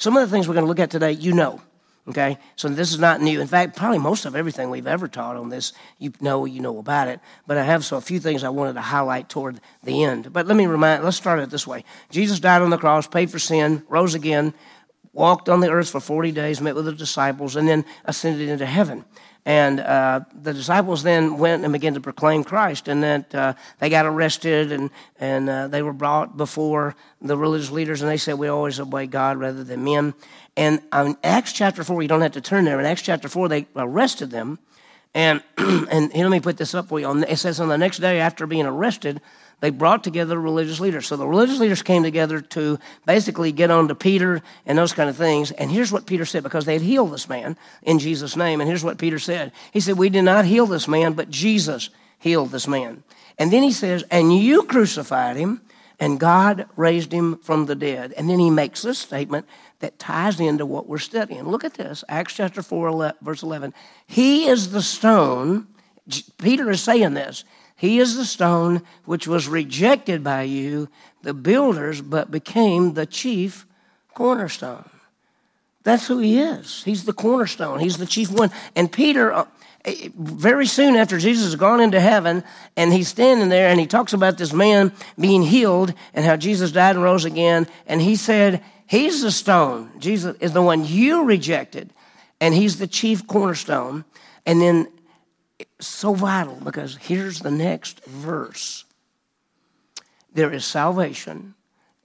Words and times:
Some 0.00 0.16
of 0.16 0.22
the 0.26 0.34
things 0.34 0.48
we're 0.48 0.54
going 0.54 0.64
to 0.64 0.68
look 0.68 0.80
at 0.80 0.90
today, 0.90 1.12
you 1.12 1.34
know. 1.34 1.60
Okay, 2.08 2.38
so 2.56 2.68
this 2.70 2.90
is 2.90 2.98
not 2.98 3.20
new. 3.20 3.38
In 3.38 3.46
fact, 3.46 3.76
probably 3.76 3.98
most 3.98 4.24
of 4.24 4.34
everything 4.34 4.70
we've 4.70 4.86
ever 4.86 5.06
taught 5.06 5.36
on 5.36 5.50
this, 5.50 5.74
you 5.98 6.10
know, 6.22 6.46
you 6.46 6.60
know 6.60 6.78
about 6.78 7.08
it. 7.08 7.20
But 7.46 7.58
I 7.58 7.62
have 7.62 7.84
so 7.84 7.98
a 7.98 8.00
few 8.00 8.18
things 8.18 8.42
I 8.42 8.48
wanted 8.48 8.72
to 8.72 8.80
highlight 8.80 9.28
toward 9.28 9.60
the 9.84 10.02
end. 10.02 10.32
But 10.32 10.46
let 10.46 10.56
me 10.56 10.66
remind. 10.66 11.04
Let's 11.04 11.18
start 11.18 11.38
it 11.38 11.50
this 11.50 11.66
way: 11.66 11.84
Jesus 12.10 12.40
died 12.40 12.62
on 12.62 12.70
the 12.70 12.78
cross, 12.78 13.06
paid 13.06 13.30
for 13.30 13.38
sin, 13.38 13.84
rose 13.88 14.14
again, 14.14 14.54
walked 15.12 15.50
on 15.50 15.60
the 15.60 15.70
earth 15.70 15.90
for 15.90 16.00
forty 16.00 16.32
days, 16.32 16.62
met 16.62 16.74
with 16.74 16.86
the 16.86 16.92
disciples, 16.94 17.54
and 17.54 17.68
then 17.68 17.84
ascended 18.06 18.48
into 18.48 18.66
heaven. 18.66 19.04
And 19.46 19.80
uh, 19.80 20.20
the 20.42 20.52
disciples 20.52 21.02
then 21.02 21.38
went 21.38 21.64
and 21.64 21.72
began 21.72 21.94
to 21.94 22.00
proclaim 22.00 22.44
Christ, 22.44 22.88
and 22.88 23.02
that 23.02 23.34
uh, 23.34 23.54
they 23.78 23.88
got 23.88 24.04
arrested 24.04 24.70
and, 24.70 24.90
and 25.18 25.48
uh, 25.48 25.68
they 25.68 25.82
were 25.82 25.94
brought 25.94 26.36
before 26.36 26.94
the 27.22 27.36
religious 27.36 27.70
leaders, 27.70 28.02
and 28.02 28.10
they 28.10 28.18
said, 28.18 28.34
We 28.34 28.48
always 28.48 28.78
obey 28.78 29.06
God 29.06 29.38
rather 29.38 29.64
than 29.64 29.82
men. 29.84 30.14
And 30.56 30.82
in 30.92 31.16
Acts 31.24 31.52
chapter 31.52 31.82
4, 31.82 32.02
you 32.02 32.08
don't 32.08 32.20
have 32.20 32.32
to 32.32 32.40
turn 32.40 32.64
there. 32.64 32.78
In 32.78 32.86
Acts 32.86 33.02
chapter 33.02 33.28
4, 33.28 33.48
they 33.48 33.66
arrested 33.76 34.30
them. 34.30 34.58
And, 35.14 35.42
and 35.56 36.12
let 36.12 36.30
me 36.30 36.40
put 36.40 36.56
this 36.56 36.74
up 36.74 36.88
for 36.88 37.00
you. 37.00 37.22
It 37.22 37.36
says 37.36 37.60
on 37.60 37.68
the 37.68 37.78
next 37.78 37.98
day 37.98 38.20
after 38.20 38.46
being 38.46 38.66
arrested, 38.66 39.20
they 39.60 39.70
brought 39.70 40.02
together 40.02 40.40
religious 40.40 40.80
leaders. 40.80 41.06
So 41.06 41.16
the 41.16 41.26
religious 41.26 41.58
leaders 41.58 41.82
came 41.82 42.02
together 42.02 42.40
to 42.40 42.78
basically 43.06 43.52
get 43.52 43.70
on 43.70 43.88
to 43.88 43.94
Peter 43.94 44.42
and 44.66 44.76
those 44.76 44.92
kind 44.92 45.08
of 45.10 45.16
things. 45.16 45.50
And 45.52 45.70
here's 45.70 45.92
what 45.92 46.06
Peter 46.06 46.24
said 46.24 46.42
because 46.42 46.64
they 46.64 46.72
had 46.72 46.82
healed 46.82 47.12
this 47.12 47.28
man 47.28 47.56
in 47.82 47.98
Jesus' 47.98 48.36
name. 48.36 48.60
And 48.60 48.68
here's 48.68 48.84
what 48.84 48.98
Peter 48.98 49.18
said 49.18 49.52
He 49.72 49.80
said, 49.80 49.98
We 49.98 50.08
did 50.08 50.22
not 50.22 50.44
heal 50.44 50.66
this 50.66 50.88
man, 50.88 51.12
but 51.12 51.30
Jesus 51.30 51.90
healed 52.18 52.50
this 52.50 52.66
man. 52.66 53.02
And 53.38 53.52
then 53.52 53.62
he 53.62 53.72
says, 53.72 54.04
And 54.10 54.34
you 54.36 54.64
crucified 54.64 55.36
him, 55.36 55.60
and 55.98 56.18
God 56.18 56.66
raised 56.76 57.12
him 57.12 57.38
from 57.38 57.66
the 57.66 57.74
dead. 57.74 58.14
And 58.16 58.28
then 58.28 58.38
he 58.38 58.50
makes 58.50 58.82
this 58.82 58.98
statement 58.98 59.46
that 59.80 59.98
ties 59.98 60.40
into 60.40 60.64
what 60.64 60.86
we're 60.86 60.98
studying. 60.98 61.44
Look 61.44 61.64
at 61.64 61.74
this 61.74 62.02
Acts 62.08 62.34
chapter 62.34 62.62
4, 62.62 63.14
verse 63.20 63.42
11. 63.42 63.74
He 64.06 64.46
is 64.46 64.70
the 64.70 64.82
stone. 64.82 65.66
Peter 66.38 66.70
is 66.70 66.82
saying 66.82 67.14
this. 67.14 67.44
He 67.80 67.98
is 67.98 68.14
the 68.14 68.26
stone 68.26 68.82
which 69.06 69.26
was 69.26 69.48
rejected 69.48 70.22
by 70.22 70.42
you, 70.42 70.90
the 71.22 71.32
builders, 71.32 72.02
but 72.02 72.30
became 72.30 72.92
the 72.92 73.06
chief 73.06 73.66
cornerstone. 74.12 74.90
That's 75.82 76.06
who 76.06 76.18
he 76.18 76.38
is. 76.38 76.84
He's 76.84 77.06
the 77.06 77.14
cornerstone. 77.14 77.80
He's 77.80 77.96
the 77.96 78.04
chief 78.04 78.30
one. 78.30 78.50
And 78.76 78.92
Peter, 78.92 79.32
uh, 79.32 79.46
very 80.14 80.66
soon 80.66 80.94
after 80.94 81.16
Jesus 81.16 81.46
has 81.46 81.56
gone 81.56 81.80
into 81.80 82.00
heaven, 82.00 82.44
and 82.76 82.92
he's 82.92 83.08
standing 83.08 83.48
there 83.48 83.70
and 83.70 83.80
he 83.80 83.86
talks 83.86 84.12
about 84.12 84.36
this 84.36 84.52
man 84.52 84.92
being 85.18 85.40
healed 85.40 85.94
and 86.12 86.22
how 86.22 86.36
Jesus 86.36 86.72
died 86.72 86.96
and 86.96 87.02
rose 87.02 87.24
again. 87.24 87.66
And 87.86 88.02
he 88.02 88.14
said, 88.14 88.62
He's 88.88 89.22
the 89.22 89.30
stone. 89.30 89.90
Jesus 89.98 90.36
is 90.40 90.52
the 90.52 90.60
one 90.60 90.84
you 90.84 91.24
rejected, 91.24 91.94
and 92.42 92.52
he's 92.52 92.78
the 92.78 92.86
chief 92.86 93.26
cornerstone. 93.26 94.04
And 94.44 94.60
then 94.60 94.88
so 95.80 96.14
vital 96.14 96.56
because 96.62 96.96
here's 96.96 97.40
the 97.40 97.50
next 97.50 98.04
verse 98.04 98.84
there 100.32 100.52
is 100.52 100.64
salvation 100.64 101.54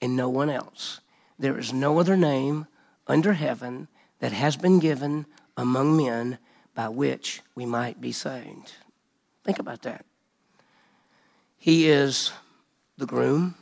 in 0.01 0.15
no 0.15 0.29
one 0.29 0.49
else. 0.49 1.01
There 1.37 1.57
is 1.57 1.71
no 1.71 1.99
other 1.99 2.17
name 2.17 2.67
under 3.07 3.33
heaven 3.33 3.87
that 4.19 4.31
has 4.31 4.57
been 4.57 4.79
given 4.79 5.25
among 5.57 5.97
men 5.97 6.39
by 6.73 6.89
which 6.89 7.41
we 7.53 7.65
might 7.65 8.01
be 8.01 8.11
saved. 8.11 8.73
Think 9.43 9.59
about 9.59 9.83
that. 9.83 10.05
He 11.57 11.87
is 11.87 12.31
the 12.97 13.05
groom, 13.05 13.55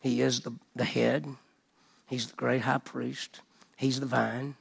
He 0.00 0.20
is 0.22 0.40
the, 0.40 0.52
the 0.74 0.84
head, 0.84 1.26
He's 2.06 2.28
the 2.28 2.36
great 2.36 2.62
high 2.62 2.78
priest, 2.78 3.40
He's 3.76 4.00
the 4.00 4.06
vine, 4.06 4.54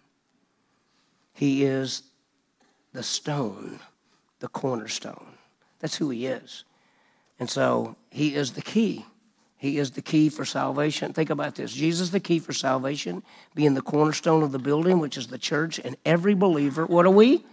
He 1.34 1.64
is 1.64 2.04
the 2.94 3.04
stone 3.04 3.80
the 4.40 4.48
cornerstone. 4.48 5.34
That's 5.80 5.96
who 5.96 6.10
he 6.10 6.26
is. 6.26 6.64
And 7.40 7.50
so 7.50 7.96
he 8.10 8.36
is 8.36 8.54
the 8.54 8.62
key. 8.62 9.06
He 9.58 9.78
is 9.78 9.92
the 9.92 10.02
key 10.02 10.30
for 10.30 10.46
salvation. 10.46 11.14
Think 11.14 11.30
about 11.30 11.56
this 11.56 11.74
Jesus, 11.74 12.10
the 12.10 12.20
key 12.20 12.40
for 12.40 12.54
salvation, 12.54 13.24
being 13.56 13.74
the 13.74 13.82
cornerstone 13.82 14.44
of 14.44 14.52
the 14.52 14.60
building, 14.60 15.00
which 15.00 15.18
is 15.18 15.28
the 15.28 15.38
church, 15.38 15.80
and 15.84 15.96
every 16.06 16.34
believer. 16.34 16.86
What 16.86 17.06
are 17.06 17.12
we? 17.12 17.44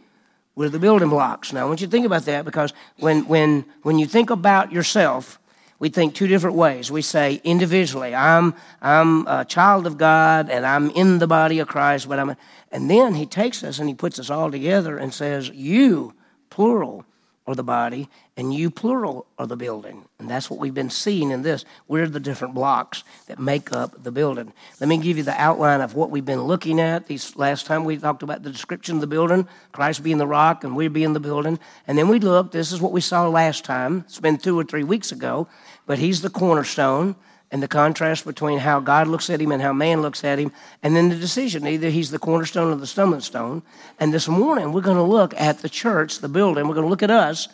We're 0.54 0.68
the 0.68 0.78
building 0.78 1.08
blocks. 1.08 1.52
Now, 1.52 1.62
I 1.62 1.68
want 1.68 1.80
you 1.80 1.86
to 1.86 1.90
think 1.90 2.04
about 2.04 2.26
that 2.26 2.44
because 2.44 2.74
when, 2.98 3.26
when, 3.26 3.64
when 3.82 3.98
you 3.98 4.06
think 4.06 4.28
about 4.28 4.70
yourself, 4.70 5.38
we 5.78 5.88
think 5.88 6.14
two 6.14 6.26
different 6.26 6.56
ways. 6.56 6.90
We 6.90 7.02
say 7.02 7.40
individually, 7.42 8.14
I'm, 8.14 8.54
I'm 8.80 9.26
a 9.26 9.44
child 9.44 9.86
of 9.86 9.96
God 9.96 10.50
and 10.50 10.66
I'm 10.66 10.90
in 10.90 11.18
the 11.18 11.26
body 11.26 11.58
of 11.58 11.68
Christ, 11.68 12.08
but 12.08 12.18
I'm, 12.18 12.36
and 12.70 12.90
then 12.90 13.14
he 13.14 13.26
takes 13.26 13.64
us 13.64 13.78
and 13.78 13.88
he 13.88 13.94
puts 13.94 14.18
us 14.18 14.30
all 14.30 14.50
together 14.50 14.98
and 14.98 15.12
says, 15.12 15.48
You 15.48 16.14
plural, 16.52 17.06
are 17.46 17.54
the 17.54 17.64
body, 17.64 18.08
and 18.36 18.52
you, 18.52 18.70
plural, 18.70 19.26
are 19.38 19.46
the 19.46 19.56
building. 19.56 20.04
And 20.18 20.28
that's 20.28 20.50
what 20.50 20.60
we've 20.60 20.74
been 20.74 20.90
seeing 20.90 21.30
in 21.30 21.40
this. 21.40 21.64
We're 21.88 22.06
the 22.06 22.20
different 22.20 22.54
blocks 22.54 23.04
that 23.26 23.38
make 23.38 23.72
up 23.72 24.04
the 24.04 24.12
building. 24.12 24.52
Let 24.78 24.88
me 24.88 24.98
give 24.98 25.16
you 25.16 25.22
the 25.22 25.40
outline 25.40 25.80
of 25.80 25.94
what 25.94 26.10
we've 26.10 26.24
been 26.24 26.42
looking 26.42 26.78
at. 26.78 27.06
These 27.06 27.34
last 27.36 27.64
time 27.64 27.84
we 27.84 27.96
talked 27.96 28.22
about 28.22 28.42
the 28.42 28.50
description 28.50 28.96
of 28.96 29.00
the 29.00 29.06
building, 29.06 29.48
Christ 29.72 30.04
being 30.04 30.18
the 30.18 30.26
rock, 30.26 30.62
and 30.62 30.76
we 30.76 30.88
being 30.88 31.14
the 31.14 31.20
building. 31.20 31.58
And 31.86 31.96
then 31.96 32.08
we 32.08 32.20
looked, 32.20 32.52
this 32.52 32.70
is 32.70 32.82
what 32.82 32.92
we 32.92 33.00
saw 33.00 33.26
last 33.26 33.64
time. 33.64 34.04
It's 34.06 34.20
been 34.20 34.36
two 34.36 34.58
or 34.58 34.64
three 34.64 34.84
weeks 34.84 35.10
ago, 35.10 35.48
but 35.86 35.98
he's 35.98 36.20
the 36.20 36.30
cornerstone 36.30 37.16
and 37.52 37.62
the 37.62 37.68
contrast 37.68 38.24
between 38.24 38.58
how 38.58 38.80
God 38.80 39.06
looks 39.06 39.28
at 39.28 39.40
him 39.40 39.52
and 39.52 39.60
how 39.60 39.74
man 39.74 40.00
looks 40.00 40.24
at 40.24 40.38
him, 40.38 40.50
and 40.82 40.96
then 40.96 41.10
the 41.10 41.16
decision. 41.16 41.66
Either 41.66 41.90
he's 41.90 42.10
the 42.10 42.18
cornerstone 42.18 42.72
or 42.72 42.76
the 42.76 42.86
stumbling 42.86 43.20
stone. 43.20 43.62
And 44.00 44.12
this 44.12 44.26
morning, 44.26 44.72
we're 44.72 44.80
going 44.80 44.96
to 44.96 45.02
look 45.02 45.34
at 45.38 45.58
the 45.58 45.68
church, 45.68 46.20
the 46.20 46.28
building. 46.28 46.66
We're 46.66 46.74
going 46.74 46.86
to 46.86 46.90
look 46.90 47.02
at 47.02 47.10
us, 47.10 47.48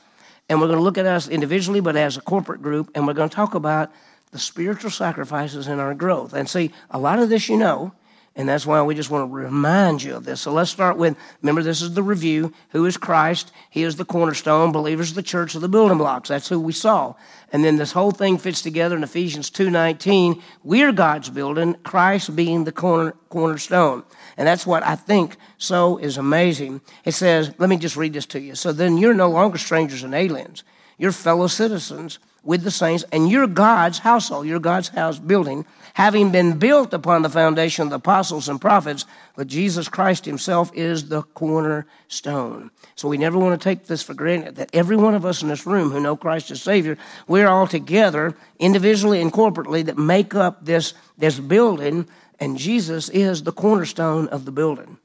and 0.49 0.61
we're 0.61 0.69
going 0.69 0.79
to 0.79 0.85
look 0.85 0.99
at 0.99 1.07
us 1.07 1.29
individually, 1.29 1.81
but 1.81 1.97
as 1.97 2.17
a 2.17 2.21
corporate 2.21 2.63
group, 2.63 2.93
and 2.95 3.07
we're 3.09 3.13
going 3.13 3.29
to 3.29 3.35
talk 3.35 3.57
about 3.57 3.91
the 4.31 4.39
spiritual 4.39 4.91
sacrifices 4.91 5.67
in 5.67 5.81
our 5.81 5.95
growth. 5.95 6.33
And 6.33 6.49
see, 6.49 6.71
a 6.91 6.99
lot 6.99 7.19
of 7.19 7.29
this 7.29 7.49
you 7.49 7.57
know, 7.57 7.93
and 8.39 8.49
that's 8.49 8.65
why 8.65 8.81
we 8.83 8.95
just 8.95 9.11
want 9.11 9.29
to 9.29 9.35
remind 9.35 10.01
you 10.01 10.15
of 10.15 10.25
this. 10.25 10.41
So 10.41 10.53
let's 10.53 10.71
start 10.71 10.97
with 10.97 11.17
remember, 11.43 11.61
this 11.61 11.83
is 11.83 11.95
the 11.95 12.05
review. 12.05 12.53
Who 12.69 12.87
is 12.87 12.97
Christ? 12.97 13.51
He 13.69 13.83
is 13.83 13.97
the 13.97 14.05
cornerstone. 14.05 14.71
Believers 14.71 15.13
the 15.15 15.25
church 15.25 15.57
are 15.57 15.59
the 15.59 15.69
building 15.69 15.99
blocks. 15.99 16.29
That's 16.29 16.49
who 16.49 16.61
we 16.61 16.73
saw. 16.73 17.15
And 17.53 17.65
then 17.65 17.79
this 17.79 17.91
whole 17.91 18.13
thing 18.13 18.39
fits 18.39 18.63
together 18.63 18.97
in 18.97 19.03
Ephesians 19.03 19.51
2.19. 19.51 20.41
We're 20.63 20.93
God's 20.93 21.31
building, 21.31 21.75
Christ 21.83 22.37
being 22.37 22.63
the 22.63 22.71
corner, 22.71 23.17
cornerstone. 23.29 24.05
And 24.37 24.47
that's 24.47 24.65
what 24.65 24.87
I 24.87 24.95
think 24.95 25.37
so 25.57 25.99
is 25.99 26.17
amazing. 26.17 26.81
It 27.05 27.13
says, 27.13 27.53
let 27.59 27.69
me 27.69 27.77
just 27.77 27.97
read 27.97 28.13
this 28.13 28.27
to 28.27 28.41
you. 28.41 28.55
So 28.55 28.71
then 28.71 28.99
you're 28.99 29.15
no 29.15 29.31
longer 29.31 29.59
strangers 29.59 30.05
and 30.05 30.15
aliens. 30.15 30.63
You're 30.97 31.11
fellow 31.11 31.49
citizens 31.49 32.21
with 32.49 32.63
the 32.63 32.71
saints, 32.71 33.05
and 33.13 33.31
you're 33.31 33.47
God's 33.47 33.99
household, 33.99 34.47
you're 34.47 34.59
God's 34.59 34.89
house 34.89 35.19
building, 35.19 35.67
having 35.93 36.33
been 36.33 36.59
built 36.59 36.95
upon 36.95 37.21
the 37.21 37.29
foundation 37.29 37.83
of 37.83 37.91
the 37.91 37.97
apostles 37.97 38.49
and 38.49 38.59
prophets, 38.59 39.05
but 39.37 39.47
Jesus 39.47 39.87
Christ 39.87 40.25
himself 40.25 40.71
is 40.75 41.11
the 41.11 41.21
cornerstone. 41.35 42.71
So 42.95 43.07
we 43.07 43.19
never 43.19 43.39
want 43.39 43.61
to 43.61 43.63
take 43.63 43.85
this 43.85 44.03
for 44.03 44.15
granted 44.15 44.57
that 44.57 44.71
every 44.73 44.97
one 44.97 45.15
of 45.15 45.27
us 45.27 45.43
in 45.43 45.49
this 45.49 45.67
room 45.67 45.91
who 45.91 46.01
know 46.01 46.17
Christ 46.17 46.51
as 46.51 46.63
Savior, 46.63 46.97
we're 47.27 47.49
all 47.49 47.67
together, 47.67 48.35
individually 48.59 49.21
and 49.21 49.31
corporately, 49.31 49.85
that 49.85 49.99
make 49.99 50.35
up 50.35 50.65
this, 50.65 50.95
this 51.19 51.39
building, 51.39 52.09
and 52.41 52.57
Jesus 52.57 53.11
is 53.11 53.43
the 53.43 53.53
cornerstone 53.53 54.27
of 54.29 54.47
the 54.47 54.53
building. 54.53 54.97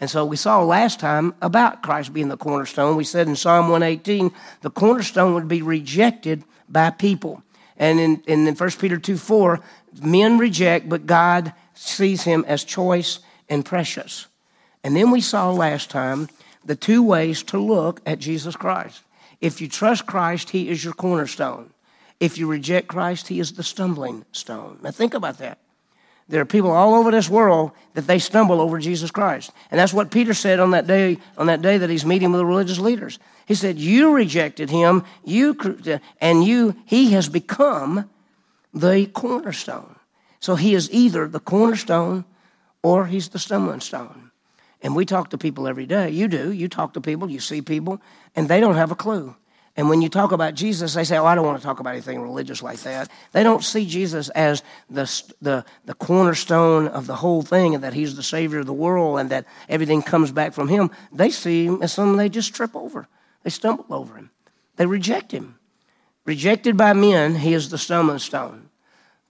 And 0.00 0.08
so 0.08 0.24
we 0.24 0.36
saw 0.36 0.62
last 0.62 0.98
time 0.98 1.34
about 1.42 1.82
Christ 1.82 2.14
being 2.14 2.28
the 2.28 2.38
cornerstone. 2.38 2.96
We 2.96 3.04
said 3.04 3.28
in 3.28 3.36
Psalm 3.36 3.68
118, 3.68 4.30
the 4.62 4.70
cornerstone 4.70 5.34
would 5.34 5.46
be 5.46 5.60
rejected 5.60 6.42
by 6.68 6.90
people. 6.90 7.42
And 7.76 8.00
in, 8.00 8.22
in 8.26 8.54
1 8.54 8.70
Peter 8.72 8.96
2 8.96 9.16
4, 9.16 9.60
men 10.02 10.38
reject, 10.38 10.88
but 10.88 11.06
God 11.06 11.52
sees 11.74 12.22
him 12.22 12.44
as 12.48 12.64
choice 12.64 13.20
and 13.48 13.64
precious. 13.64 14.26
And 14.82 14.96
then 14.96 15.10
we 15.10 15.20
saw 15.20 15.50
last 15.50 15.90
time 15.90 16.28
the 16.64 16.76
two 16.76 17.02
ways 17.02 17.42
to 17.44 17.58
look 17.58 18.00
at 18.06 18.18
Jesus 18.18 18.56
Christ. 18.56 19.02
If 19.40 19.60
you 19.60 19.68
trust 19.68 20.06
Christ, 20.06 20.50
he 20.50 20.68
is 20.68 20.82
your 20.82 20.94
cornerstone. 20.94 21.70
If 22.18 22.38
you 22.38 22.46
reject 22.46 22.88
Christ, 22.88 23.28
he 23.28 23.40
is 23.40 23.52
the 23.52 23.62
stumbling 23.62 24.24
stone. 24.32 24.78
Now 24.82 24.90
think 24.90 25.12
about 25.12 25.38
that. 25.38 25.58
There 26.28 26.40
are 26.40 26.46
people 26.46 26.72
all 26.72 26.94
over 26.94 27.10
this 27.10 27.28
world 27.28 27.70
that 27.94 28.06
they 28.06 28.18
stumble 28.18 28.60
over 28.60 28.78
Jesus 28.78 29.10
Christ. 29.10 29.52
And 29.70 29.78
that's 29.78 29.92
what 29.92 30.10
Peter 30.10 30.34
said 30.34 30.58
on 30.58 30.72
that 30.72 30.86
day, 30.86 31.18
on 31.38 31.46
that 31.46 31.62
day 31.62 31.78
that 31.78 31.90
he's 31.90 32.04
meeting 32.04 32.32
with 32.32 32.40
the 32.40 32.46
religious 32.46 32.78
leaders. 32.78 33.18
He 33.46 33.54
said, 33.54 33.78
You 33.78 34.12
rejected 34.12 34.68
him, 34.68 35.04
you 35.24 35.56
and 36.20 36.44
you, 36.44 36.74
he 36.84 37.12
has 37.12 37.28
become 37.28 38.10
the 38.74 39.06
cornerstone. 39.06 39.94
So 40.40 40.56
he 40.56 40.74
is 40.74 40.90
either 40.90 41.28
the 41.28 41.40
cornerstone 41.40 42.24
or 42.82 43.06
he's 43.06 43.28
the 43.28 43.38
stumbling 43.38 43.80
stone. 43.80 44.30
And 44.82 44.94
we 44.94 45.06
talk 45.06 45.30
to 45.30 45.38
people 45.38 45.66
every 45.66 45.86
day. 45.86 46.10
You 46.10 46.28
do. 46.28 46.52
You 46.52 46.68
talk 46.68 46.94
to 46.94 47.00
people, 47.00 47.30
you 47.30 47.40
see 47.40 47.62
people, 47.62 48.00
and 48.34 48.48
they 48.48 48.60
don't 48.60 48.76
have 48.76 48.90
a 48.90 48.96
clue. 48.96 49.34
And 49.76 49.90
when 49.90 50.00
you 50.00 50.08
talk 50.08 50.32
about 50.32 50.54
Jesus, 50.54 50.94
they 50.94 51.04
say, 51.04 51.18
Oh, 51.18 51.26
I 51.26 51.34
don't 51.34 51.44
want 51.44 51.58
to 51.58 51.64
talk 51.64 51.80
about 51.80 51.92
anything 51.92 52.22
religious 52.22 52.62
like 52.62 52.80
that. 52.80 53.10
They 53.32 53.42
don't 53.42 53.62
see 53.62 53.86
Jesus 53.86 54.30
as 54.30 54.62
the, 54.88 55.04
the, 55.42 55.64
the 55.84 55.94
cornerstone 55.94 56.88
of 56.88 57.06
the 57.06 57.16
whole 57.16 57.42
thing 57.42 57.74
and 57.74 57.84
that 57.84 57.92
he's 57.92 58.16
the 58.16 58.22
Savior 58.22 58.60
of 58.60 58.66
the 58.66 58.72
world 58.72 59.18
and 59.18 59.30
that 59.30 59.44
everything 59.68 60.02
comes 60.02 60.32
back 60.32 60.54
from 60.54 60.68
him. 60.68 60.90
They 61.12 61.30
see 61.30 61.66
him 61.66 61.82
as 61.82 61.92
someone 61.92 62.16
they 62.16 62.30
just 62.30 62.54
trip 62.54 62.74
over, 62.74 63.06
they 63.42 63.50
stumble 63.50 63.86
over 63.90 64.16
him, 64.16 64.30
they 64.76 64.86
reject 64.86 65.32
him. 65.32 65.58
Rejected 66.24 66.76
by 66.76 66.92
men, 66.92 67.36
he 67.36 67.54
is 67.54 67.70
the 67.70 67.78
stumbling 67.78 68.18
stone. 68.18 68.68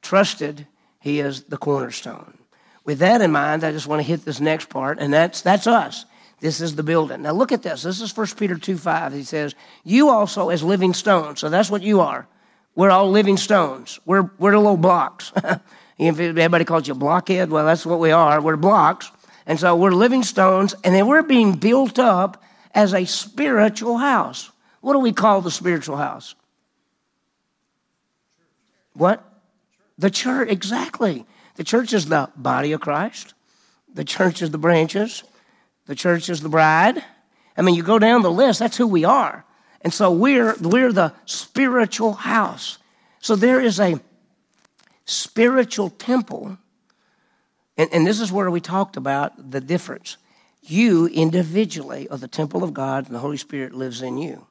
Trusted, 0.00 0.66
he 1.00 1.20
is 1.20 1.42
the 1.44 1.58
cornerstone. 1.58 2.38
With 2.84 3.00
that 3.00 3.20
in 3.20 3.32
mind, 3.32 3.64
I 3.64 3.72
just 3.72 3.86
want 3.86 4.00
to 4.00 4.06
hit 4.06 4.24
this 4.24 4.40
next 4.40 4.70
part, 4.70 4.98
and 4.98 5.12
that's, 5.12 5.42
that's 5.42 5.66
us. 5.66 6.06
This 6.40 6.60
is 6.60 6.76
the 6.76 6.82
building. 6.82 7.22
Now 7.22 7.32
look 7.32 7.52
at 7.52 7.62
this. 7.62 7.82
This 7.82 8.00
is 8.00 8.14
1 8.14 8.26
Peter 8.36 8.56
2 8.56 8.76
5. 8.76 9.12
He 9.12 9.22
says, 9.22 9.54
You 9.84 10.10
also 10.10 10.50
as 10.50 10.62
living 10.62 10.92
stones. 10.92 11.40
So 11.40 11.48
that's 11.48 11.70
what 11.70 11.82
you 11.82 12.00
are. 12.00 12.26
We're 12.74 12.90
all 12.90 13.10
living 13.10 13.38
stones. 13.38 13.98
We're, 14.04 14.30
we're 14.38 14.52
the 14.52 14.58
little 14.58 14.76
blocks. 14.76 15.32
if 15.98 16.20
everybody 16.20 16.66
calls 16.66 16.86
you 16.86 16.92
a 16.92 16.96
blockhead, 16.96 17.50
well, 17.50 17.64
that's 17.64 17.86
what 17.86 17.98
we 17.98 18.10
are. 18.10 18.40
We're 18.40 18.56
blocks. 18.56 19.10
And 19.46 19.58
so 19.58 19.74
we're 19.76 19.92
living 19.92 20.24
stones, 20.24 20.74
and 20.84 20.94
then 20.94 21.06
we're 21.06 21.22
being 21.22 21.54
built 21.54 21.98
up 21.98 22.42
as 22.74 22.92
a 22.92 23.06
spiritual 23.06 23.96
house. 23.96 24.50
What 24.80 24.92
do 24.92 24.98
we 24.98 25.12
call 25.12 25.40
the 25.40 25.50
spiritual 25.50 25.96
house? 25.96 26.34
What? 28.92 29.24
The 29.98 30.10
church, 30.10 30.50
exactly. 30.50 31.24
The 31.54 31.64
church 31.64 31.94
is 31.94 32.06
the 32.06 32.28
body 32.36 32.72
of 32.72 32.80
Christ. 32.80 33.34
The 33.94 34.04
church 34.04 34.42
is 34.42 34.50
the 34.50 34.58
branches. 34.58 35.22
The 35.86 35.94
church 35.94 36.28
is 36.28 36.40
the 36.40 36.48
bride. 36.48 37.02
I 37.56 37.62
mean, 37.62 37.74
you 37.74 37.82
go 37.82 37.98
down 37.98 38.22
the 38.22 38.30
list, 38.30 38.58
that's 38.58 38.76
who 38.76 38.86
we 38.86 39.04
are. 39.04 39.44
And 39.80 39.92
so 39.92 40.10
we're, 40.10 40.56
we're 40.60 40.92
the 40.92 41.14
spiritual 41.24 42.12
house. 42.12 42.78
So 43.20 43.36
there 43.36 43.60
is 43.60 43.80
a 43.80 44.00
spiritual 45.04 45.90
temple. 45.90 46.58
And, 47.76 47.88
and 47.92 48.06
this 48.06 48.20
is 48.20 48.32
where 48.32 48.50
we 48.50 48.60
talked 48.60 48.96
about 48.96 49.50
the 49.50 49.60
difference. 49.60 50.16
You 50.62 51.06
individually 51.06 52.08
are 52.08 52.18
the 52.18 52.28
temple 52.28 52.64
of 52.64 52.74
God, 52.74 53.06
and 53.06 53.14
the 53.14 53.20
Holy 53.20 53.36
Spirit 53.36 53.72
lives 53.72 54.02
in 54.02 54.18
you. 54.18 54.46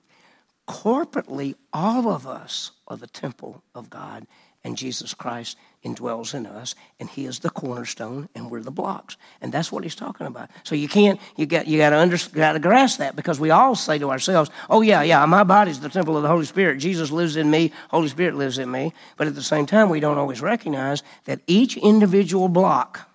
Corporately, 0.67 1.55
all 1.73 2.09
of 2.09 2.25
us 2.25 2.71
are 2.87 2.97
the 2.97 3.07
temple 3.07 3.61
of 3.75 3.89
God, 3.89 4.25
and 4.65 4.75
Jesus 4.75 5.13
Christ 5.13 5.57
indwells 5.85 6.33
in 6.33 6.47
us, 6.47 6.73
and 6.99 7.07
He 7.07 7.27
is 7.27 7.37
the 7.37 7.51
cornerstone, 7.51 8.27
and 8.33 8.49
we're 8.49 8.63
the 8.63 8.71
blocks. 8.71 9.15
And 9.39 9.53
that's 9.53 9.71
what 9.71 9.83
He's 9.83 9.93
talking 9.93 10.25
about. 10.25 10.49
So 10.63 10.73
you 10.73 10.87
can't, 10.87 11.19
you 11.37 11.45
got, 11.45 11.67
you 11.67 11.77
got 11.77 11.91
to 11.91 11.99
under, 11.99 12.17
got 12.33 12.53
to 12.53 12.59
grasp 12.59 12.97
that 12.97 13.15
because 13.15 13.39
we 13.39 13.51
all 13.51 13.75
say 13.75 13.99
to 13.99 14.09
ourselves, 14.09 14.49
"Oh 14.67 14.81
yeah, 14.81 15.03
yeah, 15.03 15.23
my 15.27 15.43
body's 15.43 15.79
the 15.79 15.87
temple 15.87 16.17
of 16.17 16.23
the 16.23 16.29
Holy 16.29 16.45
Spirit. 16.45 16.79
Jesus 16.79 17.11
lives 17.11 17.35
in 17.35 17.49
me. 17.51 17.71
Holy 17.89 18.07
Spirit 18.07 18.35
lives 18.35 18.57
in 18.57 18.71
me." 18.71 18.91
But 19.17 19.27
at 19.27 19.35
the 19.35 19.43
same 19.43 19.67
time, 19.67 19.89
we 19.89 19.99
don't 19.99 20.17
always 20.17 20.41
recognize 20.41 21.03
that 21.25 21.41
each 21.45 21.77
individual 21.77 22.47
block, 22.47 23.07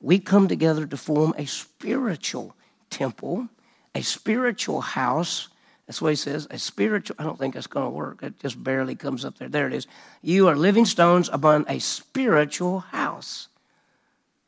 we 0.00 0.20
come 0.20 0.46
together 0.46 0.86
to 0.86 0.96
form 0.96 1.34
a 1.36 1.46
spiritual 1.46 2.54
temple, 2.88 3.48
a 3.96 4.02
spiritual 4.02 4.80
house 4.80 5.48
that's 5.86 6.00
what 6.00 6.10
he 6.10 6.16
says. 6.16 6.46
A 6.50 6.58
spiritual, 6.58 7.16
I 7.18 7.24
don't 7.24 7.38
think 7.38 7.54
that's 7.54 7.66
going 7.66 7.86
to 7.86 7.90
work. 7.90 8.22
It 8.22 8.38
just 8.40 8.62
barely 8.62 8.94
comes 8.94 9.24
up 9.24 9.38
there. 9.38 9.48
There 9.48 9.66
it 9.66 9.74
is. 9.74 9.86
You 10.22 10.48
are 10.48 10.56
living 10.56 10.86
stones 10.86 11.28
upon 11.32 11.66
a 11.68 11.78
spiritual 11.78 12.80
house. 12.80 13.48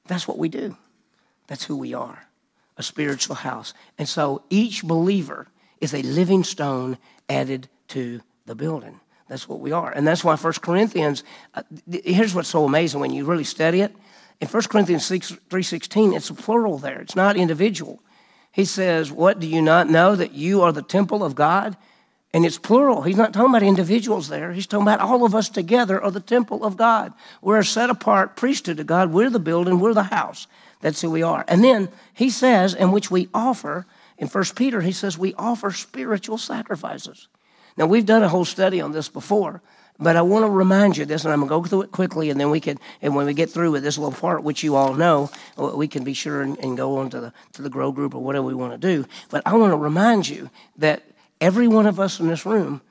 That's 0.07 0.27
what 0.27 0.39
we 0.39 0.49
do. 0.49 0.77
That's 1.47 1.65
who 1.65 1.77
we 1.77 1.95
are 1.95 2.27
a 2.77 2.83
spiritual 2.83 3.37
house. 3.37 3.75
And 3.99 4.09
so 4.09 4.43
each 4.51 4.85
believer 4.85 5.49
is 5.81 5.95
a 5.95 6.03
living 6.03 6.45
stone 6.45 6.99
added 7.29 7.69
to 7.89 8.21
the 8.47 8.55
building. 8.55 9.01
That's 9.29 9.49
what 9.49 9.61
we 9.61 9.73
are. 9.73 9.91
And 9.91 10.07
that's 10.07 10.23
why 10.23 10.37
1 10.37 10.53
Corinthians, 10.55 11.25
uh, 11.55 11.63
here's 11.91 12.35
what's 12.35 12.49
so 12.49 12.65
amazing 12.65 13.01
when 13.01 13.13
you 13.13 13.25
really 13.25 13.45
study 13.45 13.81
it. 13.81 13.95
In 14.41 14.49
1 14.49 14.63
Corinthians 14.65 15.05
6, 15.07 15.33
3.16, 15.49 16.15
it's 16.15 16.31
a 16.31 16.35
plural 16.35 16.79
there. 16.79 17.01
It's 17.01 17.17
not 17.17 17.37
individual. 17.37 18.03
He 18.57 18.65
says, 18.65 19.13
What 19.13 19.39
do 19.39 19.47
you 19.47 19.61
not 19.61 19.91
know 19.91 20.17
that 20.17 20.33
you 20.33 20.63
are 20.63 20.73
the 20.73 20.81
temple 20.81 21.23
of 21.23 21.35
God? 21.35 21.77
And 22.33 22.47
it's 22.47 22.57
plural. 22.57 23.03
He's 23.03 23.19
not 23.19 23.35
talking 23.35 23.51
about 23.51 23.63
individuals 23.63 24.29
there. 24.29 24.51
He's 24.51 24.67
talking 24.67 24.87
about 24.87 25.01
all 25.01 25.27
of 25.27 25.35
us 25.35 25.51
together 25.51 26.03
are 26.03 26.11
the 26.11 26.21
temple 26.21 26.65
of 26.65 26.79
God. 26.79 27.13
We're 27.43 27.59
a 27.59 27.65
set 27.65 27.91
apart 27.91 28.35
priesthood 28.35 28.79
to 28.79 28.85
God. 28.85 29.13
We're 29.13 29.29
the 29.29 29.39
building, 29.39 29.79
we're 29.79 29.93
the 29.93 30.05
house. 30.05 30.47
That's 30.81 31.03
who 31.03 31.11
we 31.11 31.23
are. 31.23 31.45
And 31.47 31.63
then 31.63 31.91
he 32.15 32.31
says, 32.31 32.73
in 32.73 32.93
which 32.93 33.11
we 33.11 33.29
offer, 33.35 33.85
in 34.17 34.27
First 34.27 34.57
Peter, 34.57 34.81
he 34.81 34.93
says, 34.93 35.19
we 35.19 35.35
offer 35.35 35.71
spiritual 35.71 36.39
sacrifices. 36.39 37.29
Now, 37.77 37.85
we've 37.85 38.07
done 38.07 38.23
a 38.23 38.29
whole 38.31 38.47
study 38.47 38.81
on 38.81 38.93
this 38.93 39.11
before, 39.11 39.61
but 39.99 40.17
I 40.17 40.23
want 40.23 40.45
to 40.45 40.51
remind 40.51 40.97
you 40.97 41.05
this, 41.05 41.25
and 41.25 41.33
I'm 41.33 41.41
going 41.41 41.49
to 41.49 41.69
go 41.69 41.69
through 41.69 41.83
it 41.83 41.93
quickly, 41.93 42.31
and 42.31 42.39
then 42.39 42.51
we 42.51 42.61
can, 42.61 42.79
and 43.01 43.15
when 43.15 43.27
we 43.27 43.35
get 43.35 43.51
through 43.51 43.73
with 43.73 43.83
this 43.83 43.97
little 43.97 44.19
part, 44.19 44.43
which 44.43 44.63
you 44.63 44.77
all 44.77 44.95
know, 44.95 45.31
we 45.57 45.89
can 45.89 46.05
be 46.05 46.13
sure 46.13 46.43
and, 46.43 46.59
and 46.59 46.77
go 46.77 46.99
on 46.99 47.11
to 47.11 47.21
the, 47.21 47.33
to 47.55 47.63
the 47.63 47.71
grow 47.71 47.93
group 47.93 48.15
or 48.15 48.23
whatever 48.23 48.47
we 48.47 48.55
want 48.55 48.73
to 48.73 48.79
do. 48.79 49.07
But 49.31 49.43
I 49.47 49.55
want 49.57 49.73
to 49.73 49.77
remind 49.77 50.29
you 50.29 50.51
that 50.77 51.03
every 51.41 51.67
one 51.67 51.87
of 51.87 51.99
us 51.99 52.21
in 52.21 52.29
this 52.29 52.45
room, 52.45 52.83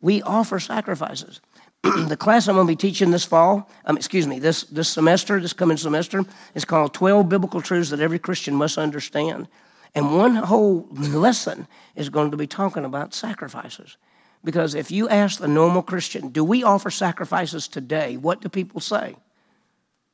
we 0.00 0.22
offer 0.22 0.58
sacrifices. 0.58 1.40
the 1.82 2.16
class 2.16 2.48
I'm 2.48 2.54
going 2.54 2.66
to 2.66 2.70
be 2.70 2.76
teaching 2.76 3.10
this 3.10 3.24
fall, 3.24 3.68
um, 3.84 3.96
excuse 3.96 4.26
me, 4.26 4.38
this, 4.38 4.62
this 4.64 4.88
semester, 4.88 5.38
this 5.40 5.52
coming 5.52 5.76
semester, 5.76 6.24
is 6.54 6.64
called 6.64 6.94
12 6.94 7.28
Biblical 7.28 7.60
Truths 7.60 7.90
That 7.90 8.00
Every 8.00 8.18
Christian 8.18 8.54
Must 8.54 8.78
Understand. 8.78 9.48
And 9.94 10.16
one 10.16 10.34
whole 10.34 10.88
lesson 10.90 11.66
is 11.94 12.08
going 12.08 12.30
to 12.30 12.36
be 12.36 12.46
talking 12.46 12.84
about 12.84 13.14
sacrifices. 13.14 13.96
Because 14.44 14.74
if 14.74 14.90
you 14.90 15.08
ask 15.08 15.40
the 15.40 15.48
normal 15.48 15.82
Christian, 15.82 16.28
do 16.28 16.44
we 16.44 16.62
offer 16.62 16.90
sacrifices 16.90 17.66
today? 17.66 18.16
What 18.18 18.42
do 18.42 18.48
people 18.48 18.80
say? 18.80 19.16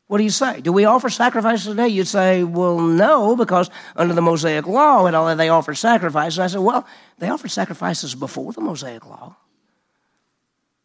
What 0.06 0.18
do 0.18 0.24
you 0.24 0.30
say? 0.30 0.60
Do 0.60 0.72
we 0.72 0.84
offer 0.84 1.10
sacrifices 1.10 1.66
today? 1.66 1.88
You'd 1.88 2.06
say, 2.06 2.42
well, 2.42 2.78
no, 2.78 3.36
because 3.36 3.70
under 3.94 4.14
the 4.14 4.22
Mosaic 4.22 4.66
law 4.66 5.06
and 5.06 5.14
all 5.14 5.26
that, 5.26 5.36
they 5.36 5.48
offered 5.48 5.76
sacrifices. 5.76 6.38
I 6.38 6.46
said, 6.48 6.60
well, 6.60 6.86
they 7.18 7.28
offered 7.28 7.50
sacrifices 7.50 8.14
before 8.14 8.52
the 8.52 8.60
Mosaic 8.60 9.06
law. 9.06 9.36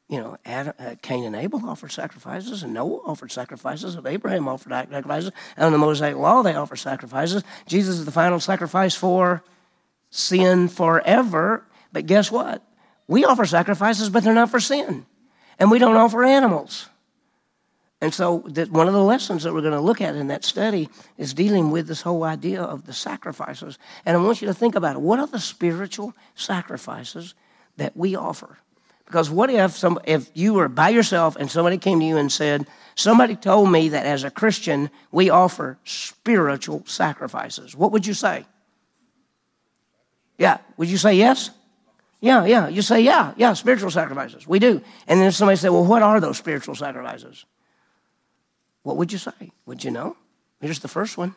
You 0.07 0.19
know, 0.19 0.38
Adam, 0.45 0.74
uh, 0.77 0.95
Cain 1.01 1.24
and 1.24 1.36
Abel 1.36 1.68
offered 1.68 1.92
sacrifices, 1.92 2.62
and 2.62 2.75
Noah 2.75 3.01
offered 3.06 3.31
sacrifices, 3.31 3.95
and 3.95 4.06
Abraham 4.06 4.47
offered 4.47 4.71
sacrifices. 4.71 5.31
And 5.57 5.65
under 5.65 5.77
the 5.80 5.83
Mosaic 5.83 6.15
law, 6.15 6.44
they 6.44 6.53
offered 6.53 6.77
sacrifices. 6.77 7.44
Jesus 7.65 7.97
is 7.97 8.06
the 8.06 8.12
final 8.12 8.39
sacrifice 8.39 8.94
for 8.94 9.44
sin 10.12 10.68
forever. 10.68 11.65
But 11.92 12.06
guess 12.06 12.31
what? 12.31 12.62
We 13.07 13.25
offer 13.25 13.46
sacrifices, 13.46 14.10
but 14.10 14.24
they're 14.24 14.34
not 14.34 14.50
for 14.50 14.60
sin. 14.60 15.06
And 15.60 15.72
we 15.72 15.80
don't 15.80 15.96
offer 15.96 16.24
animals. 16.24 16.90
And 18.02 18.13
so, 18.13 18.44
that 18.50 18.69
one 18.72 18.88
of 18.88 18.94
the 18.94 19.04
lessons 19.04 19.44
that 19.44 19.54
we're 19.54 19.62
going 19.62 19.74
to 19.74 19.80
look 19.80 20.02
at 20.02 20.16
in 20.16 20.28
that 20.28 20.44
study 20.44 20.90
is 21.18 21.34
dealing 21.34 21.71
with 21.71 21.88
this 21.88 22.02
whole 22.02 22.24
idea 22.24 22.62
of 22.62 22.85
the 22.85 22.94
sacrifices. 22.94 23.80
And 24.06 24.18
I 24.18 24.19
want 24.19 24.42
you 24.42 24.47
to 24.47 24.54
think 24.54 24.76
about 24.76 24.97
it. 24.97 25.02
What 25.02 25.19
are 25.19 25.28
the 25.28 25.40
spiritual 25.40 26.14
sacrifices 26.35 27.35
that 27.78 27.95
we 27.95 28.16
offer? 28.16 28.57
Because 29.06 29.30
what 29.30 29.50
if 29.50 29.71
some, 29.71 30.00
if 30.06 30.30
you 30.33 30.56
were 30.56 30.68
by 30.68 30.90
yourself 30.90 31.35
and 31.35 31.50
somebody 31.50 31.78
came 31.78 32.00
to 32.00 32.06
you 32.06 32.18
and 32.18 32.31
said, 32.31 32.68
"Somebody 32.95 33.35
told 33.35 33.71
me 33.71 33.90
that 33.90 34.06
as 34.06 34.24
a 34.24 34.31
Christian 34.31 34.90
we 35.12 35.30
offer 35.30 35.78
spiritual 35.83 36.83
sacrifices." 36.85 37.76
What 37.76 37.92
would 37.92 38.06
you 38.06 38.16
say? 38.16 38.45
Yeah, 40.38 40.57
would 40.78 40.90
you 40.90 40.97
say 40.97 41.14
yes? 41.14 41.52
Yeah, 42.22 42.45
yeah. 42.45 42.68
You 42.68 42.81
say, 42.81 43.02
yeah, 43.02 43.34
yeah, 43.38 43.54
spiritual 43.54 43.92
sacrifices. 43.92 44.48
We 44.48 44.60
do. 44.60 44.81
And 45.07 45.22
then 45.22 45.31
somebody 45.31 45.57
say, 45.57 45.69
well, 45.69 45.86
what 45.86 46.02
are 46.02 46.19
those 46.19 46.38
spiritual 46.38 46.76
sacrifices? 46.76 47.45
What 48.84 48.98
would 48.98 49.12
you 49.12 49.18
say? 49.18 49.52
Would 49.66 49.84
you 49.84 49.92
know? 49.92 50.16
Here's 50.62 50.80
the 50.80 50.88
first 50.88 51.18
one 51.18 51.36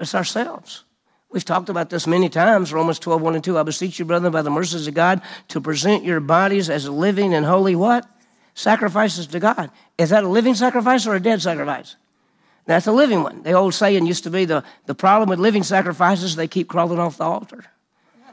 it's 0.00 0.14
ourselves. 0.14 0.84
We've 1.30 1.44
talked 1.44 1.68
about 1.68 1.90
this 1.90 2.06
many 2.06 2.28
times. 2.28 2.72
Romans 2.72 3.00
12, 3.00 3.20
1 3.20 3.34
and 3.34 3.44
2. 3.44 3.58
I 3.58 3.62
beseech 3.64 3.98
you, 3.98 4.04
brethren, 4.04 4.32
by 4.32 4.42
the 4.42 4.50
mercies 4.50 4.86
of 4.86 4.94
God, 4.94 5.20
to 5.48 5.60
present 5.60 6.04
your 6.04 6.20
bodies 6.20 6.70
as 6.70 6.88
living 6.88 7.34
and 7.34 7.44
holy 7.44 7.74
what? 7.74 8.06
Sacrifices 8.54 9.26
to 9.28 9.40
God. 9.40 9.70
Is 9.98 10.10
that 10.10 10.22
a 10.22 10.28
living 10.28 10.54
sacrifice 10.54 11.08
or 11.08 11.16
a 11.16 11.20
dead 11.20 11.42
sacrifice? 11.42 11.96
That's 12.66 12.86
a 12.86 12.92
living 12.92 13.22
one. 13.22 13.42
The 13.42 13.52
old 13.52 13.74
saying 13.74 14.06
used 14.06 14.24
to 14.24 14.30
be 14.30 14.44
the, 14.44 14.62
the 14.86 14.94
problem 14.94 15.28
with 15.28 15.40
living 15.40 15.64
sacrifices, 15.64 16.36
they 16.36 16.46
keep 16.48 16.68
crawling 16.68 17.00
off 17.00 17.16
the 17.16 17.24
altar. 17.24 17.64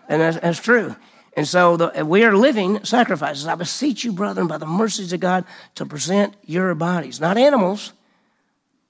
And 0.07 0.21
that's, 0.21 0.37
that's 0.37 0.59
true. 0.59 0.95
And 1.33 1.47
so 1.47 1.77
the, 1.77 2.05
we 2.05 2.23
are 2.23 2.35
living 2.35 2.83
sacrifices. 2.83 3.47
I 3.47 3.55
beseech 3.55 4.03
you, 4.03 4.11
brethren, 4.11 4.47
by 4.47 4.57
the 4.57 4.65
mercies 4.65 5.13
of 5.13 5.19
God, 5.21 5.45
to 5.75 5.85
present 5.85 6.35
your 6.45 6.75
bodies, 6.75 7.21
not 7.21 7.37
animals. 7.37 7.93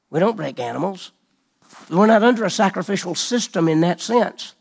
We 0.10 0.20
don't 0.20 0.36
break 0.36 0.60
animals. 0.60 1.12
We're 1.90 2.08
not 2.08 2.24
under 2.24 2.44
a 2.44 2.50
sacrificial 2.50 3.16
system 3.16 3.68
in 3.68 3.82
that 3.82 4.02
sense. 4.02 4.56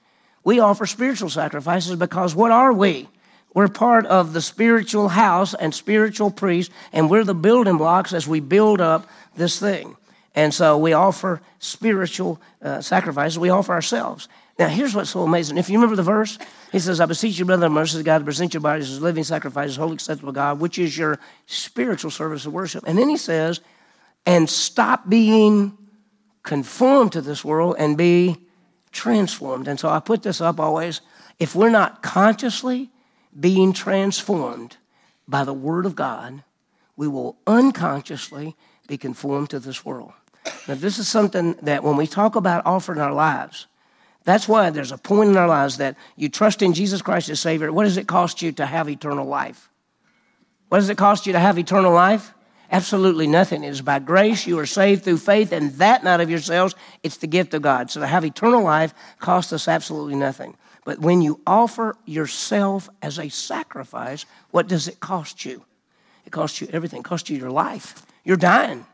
We 0.44 0.60
offer 0.60 0.86
spiritual 0.86 1.30
sacrifices 1.30 1.96
because 1.96 2.34
what 2.34 2.50
are 2.50 2.72
we? 2.72 3.08
We're 3.54 3.68
part 3.68 4.06
of 4.06 4.32
the 4.32 4.40
spiritual 4.40 5.08
house 5.08 5.54
and 5.54 5.74
spiritual 5.74 6.30
priest, 6.30 6.70
and 6.92 7.10
we're 7.10 7.24
the 7.24 7.34
building 7.34 7.78
blocks 7.78 8.12
as 8.12 8.28
we 8.28 8.40
build 8.40 8.80
up 8.80 9.08
this 9.36 9.58
thing. 9.58 9.96
And 10.34 10.54
so 10.54 10.78
we 10.78 10.92
offer 10.92 11.40
spiritual 11.58 12.40
uh, 12.62 12.80
sacrifices. 12.80 13.38
We 13.38 13.50
offer 13.50 13.72
ourselves. 13.72 14.28
Now, 14.60 14.68
here's 14.68 14.94
what's 14.94 15.08
so 15.08 15.22
amazing. 15.22 15.56
If 15.56 15.70
you 15.70 15.78
remember 15.78 15.96
the 15.96 16.02
verse, 16.02 16.38
he 16.70 16.78
says, 16.80 17.00
I 17.00 17.06
beseech 17.06 17.38
you, 17.38 17.46
brother, 17.46 17.70
mercy 17.70 17.98
of 17.98 18.04
God, 18.04 18.18
to 18.18 18.24
present 18.26 18.52
your 18.52 18.60
bodies 18.60 18.90
as 18.90 19.00
living 19.00 19.24
sacrifices, 19.24 19.76
holy, 19.76 19.94
acceptable 19.94 20.32
God, 20.32 20.60
which 20.60 20.78
is 20.78 20.98
your 20.98 21.18
spiritual 21.46 22.10
service 22.10 22.44
of 22.44 22.52
worship. 22.52 22.84
And 22.86 22.98
then 22.98 23.08
he 23.08 23.16
says, 23.16 23.60
and 24.26 24.50
stop 24.50 25.08
being 25.08 25.78
conformed 26.42 27.12
to 27.12 27.22
this 27.22 27.42
world 27.42 27.76
and 27.78 27.96
be 27.96 28.36
transformed. 28.92 29.66
And 29.66 29.80
so 29.80 29.88
I 29.88 29.98
put 29.98 30.22
this 30.22 30.42
up 30.42 30.60
always. 30.60 31.00
If 31.38 31.54
we're 31.54 31.70
not 31.70 32.02
consciously 32.02 32.90
being 33.38 33.72
transformed 33.72 34.76
by 35.26 35.44
the 35.44 35.54
Word 35.54 35.86
of 35.86 35.94
God, 35.94 36.42
we 36.96 37.08
will 37.08 37.38
unconsciously 37.46 38.54
be 38.86 38.98
conformed 38.98 39.48
to 39.50 39.58
this 39.58 39.86
world. 39.86 40.12
Now, 40.68 40.74
this 40.74 40.98
is 40.98 41.08
something 41.08 41.54
that 41.62 41.82
when 41.82 41.96
we 41.96 42.06
talk 42.06 42.36
about 42.36 42.66
offering 42.66 43.00
our 43.00 43.14
lives, 43.14 43.66
that's 44.30 44.48
why 44.48 44.70
there's 44.70 44.92
a 44.92 44.98
point 44.98 45.30
in 45.30 45.36
our 45.36 45.48
lives 45.48 45.78
that 45.78 45.96
you 46.16 46.28
trust 46.28 46.62
in 46.62 46.72
Jesus 46.72 47.02
Christ 47.02 47.28
as 47.28 47.40
Savior. 47.40 47.72
What 47.72 47.84
does 47.84 47.96
it 47.96 48.06
cost 48.06 48.40
you 48.40 48.52
to 48.52 48.66
have 48.66 48.88
eternal 48.88 49.26
life? 49.26 49.68
What 50.68 50.78
does 50.78 50.88
it 50.88 50.96
cost 50.96 51.26
you 51.26 51.32
to 51.32 51.40
have 51.40 51.58
eternal 51.58 51.92
life? 51.92 52.32
Absolutely 52.70 53.26
nothing. 53.26 53.64
It 53.64 53.70
is 53.70 53.82
by 53.82 53.98
grace 53.98 54.46
you 54.46 54.58
are 54.60 54.66
saved 54.66 55.02
through 55.02 55.18
faith, 55.18 55.50
and 55.50 55.72
that 55.74 56.04
not 56.04 56.20
of 56.20 56.30
yourselves. 56.30 56.76
It's 57.02 57.16
the 57.16 57.26
gift 57.26 57.52
of 57.54 57.62
God. 57.62 57.90
So 57.90 58.00
to 58.00 58.06
have 58.06 58.24
eternal 58.24 58.62
life 58.62 58.94
costs 59.18 59.52
us 59.52 59.66
absolutely 59.66 60.14
nothing. 60.14 60.56
But 60.84 61.00
when 61.00 61.20
you 61.20 61.40
offer 61.46 61.96
yourself 62.06 62.88
as 63.02 63.18
a 63.18 63.28
sacrifice, 63.28 64.24
what 64.52 64.68
does 64.68 64.86
it 64.86 65.00
cost 65.00 65.44
you? 65.44 65.64
It 66.24 66.30
costs 66.30 66.60
you 66.60 66.68
everything. 66.72 67.00
It 67.00 67.04
costs 67.04 67.28
you 67.28 67.36
your 67.36 67.50
life. 67.50 68.06
You're 68.24 68.36
dying. 68.36 68.86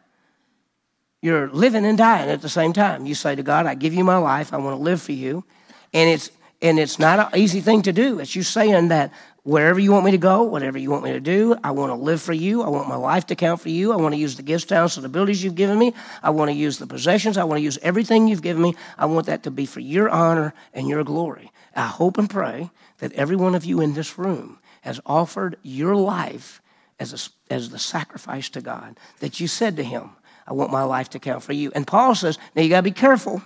You're 1.23 1.49
living 1.49 1.85
and 1.85 1.99
dying 1.99 2.31
at 2.31 2.43
the 2.43 2.49
same 2.49 2.73
time. 2.73 3.07
You 3.07 3.15
say 3.15 3.35
to 3.35 3.43
God, 3.43 3.67
I 3.67 3.75
give 3.75 3.95
you 3.95 4.05
my 4.05 4.19
life. 4.19 4.53
I 4.53 4.59
want 4.59 4.77
to 4.77 4.83
live 4.83 5.01
for 5.03 5.13
you. 5.13 5.45
And 5.93 6.11
it's 6.11 6.31
and 6.63 6.79
it's 6.79 6.99
not 6.99 7.33
an 7.33 7.39
easy 7.39 7.61
thing 7.61 7.83
to 7.83 7.93
do. 7.93 8.19
It's 8.19 8.35
you 8.35 8.43
saying 8.43 8.89
that 8.89 9.13
wherever 9.43 9.79
you 9.79 9.93
want 9.93 10.07
me 10.07 10.11
to 10.13 10.19
go, 10.19 10.43
whatever 10.43 10.79
you 10.79 10.91
want 10.91 11.05
me 11.05 11.13
to 11.13 11.21
do, 11.21 11.55
I 11.63 11.71
want 11.73 11.91
to 11.91 11.95
live 11.95 12.23
for 12.23 12.33
you. 12.33 12.63
I 12.63 12.69
want 12.69 12.89
my 12.89 12.97
life 12.97 13.27
to 13.27 13.37
count 13.37 13.61
for 13.61 13.69
you. 13.69 13.93
I 13.93 13.97
want 13.97 14.15
to 14.15 14.19
use 14.19 14.37
the 14.37 14.43
gifts, 14.43 14.65
talents, 14.65 14.97
and 14.97 15.05
abilities 15.05 15.45
you've 15.45 15.55
given 15.55 15.79
me. 15.79 15.93
I 16.23 16.31
want 16.31 16.51
to 16.51 16.57
use 16.57 16.79
the 16.79 16.87
possessions. 16.87 17.37
I 17.37 17.45
want 17.45 17.59
to 17.59 17.63
use 17.63 17.79
everything 17.83 18.27
you've 18.27 18.43
given 18.43 18.63
me. 18.63 18.75
I 18.97 19.05
want 19.05 19.27
that 19.27 19.43
to 19.43 19.51
be 19.51 19.67
for 19.67 19.81
your 19.81 20.09
honor 20.09 20.55
and 20.73 20.89
your 20.89 21.05
glory. 21.05 21.53
I 21.75 21.87
hope 21.87 22.17
and 22.17 22.29
pray 22.29 22.71
that 22.99 23.13
every 23.13 23.37
one 23.37 23.55
of 23.55 23.67
you 23.67 23.83
in 23.83 23.93
this 23.93 24.19
room 24.19 24.59
has 24.81 25.01
offered 25.05 25.59
your 25.63 25.95
life 25.95 26.63
as, 26.99 27.13
a, 27.13 27.53
as 27.55 27.69
the 27.69 27.79
sacrifice 27.79 28.49
to 28.49 28.63
God, 28.63 28.99
that 29.21 29.39
you 29.41 29.47
said 29.47 29.77
to 29.77 29.85
Him, 29.85 30.11
I 30.47 30.53
want 30.53 30.71
my 30.71 30.85
life 30.85 31.11
to 31.11 31.19
count 31.19 31.43
for 31.43 31.53
you. 31.53 31.73
And 31.75 31.87
Paul 31.87 32.15
says, 32.15 32.39
now 32.55 32.63
you 32.63 32.69
got 32.69 32.79
to 32.79 32.83
be 32.83 32.93
careful 32.93 33.43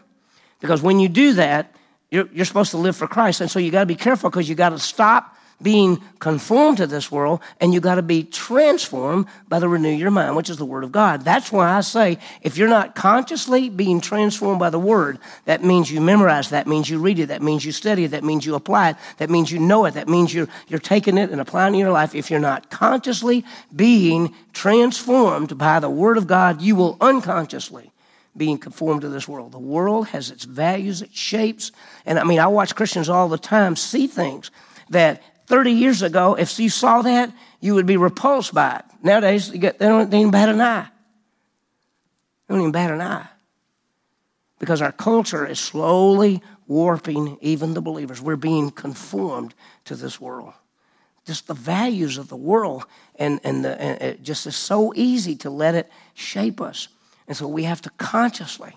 because 0.61 0.83
when 0.83 1.01
you 1.01 1.09
do 1.09 1.35
that, 1.35 1.75
you're, 2.11 2.29
you're 2.33 2.45
supposed 2.45 2.73
to 2.73 2.77
live 2.77 2.97
for 2.97 3.07
Christ. 3.07 3.41
And 3.41 3.51
so 3.51 3.59
you 3.59 3.71
got 3.71 3.81
to 3.81 3.87
be 3.87 3.97
careful 3.97 4.31
because 4.31 4.49
you 4.49 4.55
got 4.55 4.71
to 4.71 4.79
stop 4.79 5.37
being 5.63 6.01
conformed 6.19 6.79
to 6.79 6.87
this 6.87 7.11
world 7.11 7.41
and 7.61 7.75
you 7.75 7.81
got 7.81 7.97
to 7.97 8.03
be 8.03 8.23
transformed 8.25 9.27
by 9.49 9.59
the 9.59 9.69
renew 9.69 9.91
your 9.91 10.11
mind 10.11 10.37
which 10.37 10.51
is 10.51 10.57
the 10.57 10.65
word 10.65 10.85
of 10.85 10.93
god 10.93 11.23
that's 11.23 11.53
why 11.53 11.77
i 11.77 11.81
say 11.81 12.19
if 12.43 12.57
you're 12.57 12.69
not 12.69 12.95
consciously 12.95 13.69
being 13.69 14.01
transformed 14.01 14.59
by 14.59 14.71
the 14.71 14.79
word 14.79 15.19
that 15.45 15.63
means 15.63 15.91
you 15.91 16.01
memorize 16.01 16.51
that 16.51 16.67
means 16.67 16.89
you 16.89 16.99
read 16.99 17.19
it 17.19 17.27
that 17.27 17.43
means 17.43 17.65
you 17.65 17.73
study 17.73 18.05
it 18.05 18.11
that 18.11 18.25
means 18.25 18.45
you 18.47 18.55
apply 18.55 18.91
it 18.91 18.97
that 19.19 19.31
means 19.31 19.51
you 19.51 19.59
know 19.59 19.85
it 19.85 19.95
that 19.95 20.09
means 20.09 20.33
you're, 20.33 20.49
you're 20.69 20.81
taking 20.81 21.19
it 21.19 21.31
and 21.31 21.41
applying 21.41 21.75
it 21.75 21.77
in 21.77 21.81
your 21.81 21.93
life 21.93 22.15
if 22.15 22.31
you're 22.31 22.41
not 22.41 22.71
consciously 22.71 23.45
being 23.75 24.35
transformed 24.53 25.57
by 25.59 25.79
the 25.79 25.91
word 25.91 26.17
of 26.17 26.27
god 26.27 26.61
you 26.61 26.75
will 26.75 26.97
unconsciously 27.01 27.91
being 28.37 28.59
conformed 28.59 29.03
to 29.03 29.09
this 29.09 29.27
world. 29.27 29.53
The 29.53 29.59
world 29.59 30.09
has 30.09 30.31
its 30.31 30.45
values, 30.45 31.03
its 31.03 31.19
shapes. 31.19 31.73
And 32.07 32.19
I 32.19 32.25
mean, 32.25 32.39
I 32.39 32.47
watch 32.47 32.75
Christians 32.75 33.09
all 33.09 33.29
the 33.29 33.39
time 33.39 33.77
see 33.77 34.07
things 34.07 34.51
that 34.91 35.23
30 35.51 35.73
years 35.73 36.03
ago, 36.03 36.37
if 36.37 36.61
you 36.61 36.71
saw 36.71 37.03
that, 37.03 37.33
you 37.59 37.75
would 37.75 37.85
be 37.85 37.97
repulsed 37.97 38.55
by 38.55 38.77
it. 38.77 38.85
Nowadays, 39.03 39.51
get, 39.51 39.81
they, 39.81 39.87
don't, 39.87 40.09
they 40.09 40.19
don't 40.19 40.21
even 40.21 40.31
bat 40.31 40.49
an 40.49 40.61
eye. 40.61 40.87
They 42.47 42.55
don't 42.55 42.61
even 42.61 42.73
bat 42.73 42.93
an 42.93 43.01
eye. 43.01 43.27
Because 44.61 44.81
our 44.81 44.93
culture 44.93 45.45
is 45.45 45.59
slowly 45.59 46.41
warping 46.69 47.37
even 47.41 47.75
the 47.75 47.81
believers. 47.81 48.23
We're 48.23 48.37
being 48.37 48.71
conformed 48.71 49.53
to 49.87 49.97
this 49.97 50.21
world. 50.21 50.53
Just 51.27 51.49
the 51.49 51.55
values 51.55 52.17
of 52.17 52.29
the 52.29 52.37
world, 52.37 52.85
and, 53.17 53.41
and, 53.43 53.65
the, 53.65 53.81
and 53.81 54.01
it 54.01 54.23
just 54.23 54.47
is 54.47 54.55
so 54.55 54.93
easy 54.95 55.35
to 55.37 55.51
let 55.51 55.75
it 55.75 55.91
shape 56.15 56.61
us. 56.61 56.87
And 57.27 57.37
so 57.37 57.49
we 57.49 57.65
have 57.65 57.83
to 57.83 57.91
consciously 57.99 58.73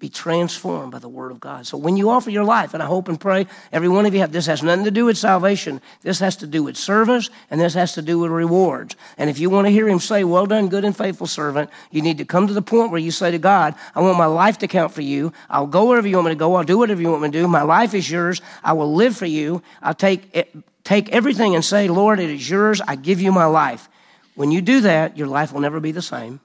be 0.00 0.08
transformed 0.08 0.90
by 0.90 0.98
the 0.98 1.08
Word 1.08 1.30
of 1.30 1.38
God. 1.38 1.66
So 1.66 1.76
when 1.76 1.96
you 1.96 2.08
offer 2.08 2.30
your 2.30 2.44
life, 2.44 2.72
and 2.72 2.82
I 2.82 2.86
hope 2.86 3.06
and 3.06 3.20
pray 3.20 3.46
every 3.70 3.88
one 3.88 4.06
of 4.06 4.14
you 4.14 4.20
have, 4.20 4.32
this 4.32 4.46
has 4.46 4.62
nothing 4.62 4.86
to 4.86 4.90
do 4.90 5.04
with 5.04 5.18
salvation. 5.18 5.80
This 6.00 6.18
has 6.20 6.36
to 6.36 6.46
do 6.46 6.62
with 6.62 6.76
service, 6.76 7.28
and 7.50 7.60
this 7.60 7.74
has 7.74 7.94
to 7.94 8.02
do 8.02 8.18
with 8.18 8.30
rewards. 8.30 8.96
And 9.18 9.28
if 9.28 9.38
you 9.38 9.50
want 9.50 9.66
to 9.66 9.70
hear 9.70 9.86
Him 9.88 10.00
say, 10.00 10.24
Well 10.24 10.46
done, 10.46 10.68
good 10.68 10.84
and 10.84 10.96
faithful 10.96 11.26
servant, 11.26 11.70
you 11.90 12.00
need 12.00 12.18
to 12.18 12.24
come 12.24 12.46
to 12.46 12.54
the 12.54 12.62
point 12.62 12.90
where 12.90 13.00
you 13.00 13.10
say 13.10 13.30
to 13.30 13.38
God, 13.38 13.74
I 13.94 14.00
want 14.00 14.16
my 14.18 14.26
life 14.26 14.58
to 14.58 14.68
count 14.68 14.92
for 14.92 15.02
you. 15.02 15.32
I'll 15.48 15.66
go 15.66 15.84
wherever 15.84 16.08
you 16.08 16.16
want 16.16 16.26
me 16.26 16.32
to 16.32 16.38
go. 16.38 16.54
I'll 16.54 16.64
do 16.64 16.78
whatever 16.78 17.02
you 17.02 17.10
want 17.10 17.22
me 17.22 17.28
to 17.28 17.38
do. 17.38 17.46
My 17.46 17.62
life 17.62 17.92
is 17.94 18.10
yours. 18.10 18.40
I 18.64 18.72
will 18.72 18.94
live 18.94 19.16
for 19.16 19.26
you. 19.26 19.62
I'll 19.82 19.94
take, 19.94 20.34
it, 20.34 20.54
take 20.82 21.10
everything 21.10 21.54
and 21.54 21.64
say, 21.64 21.88
Lord, 21.88 22.18
it 22.20 22.30
is 22.30 22.48
yours. 22.48 22.80
I 22.80 22.96
give 22.96 23.20
you 23.20 23.32
my 23.32 23.44
life. 23.44 23.88
When 24.34 24.50
you 24.50 24.62
do 24.62 24.80
that, 24.80 25.18
your 25.18 25.26
life 25.26 25.52
will 25.52 25.60
never 25.60 25.78
be 25.78 25.92
the 25.92 26.02
same. 26.02 26.40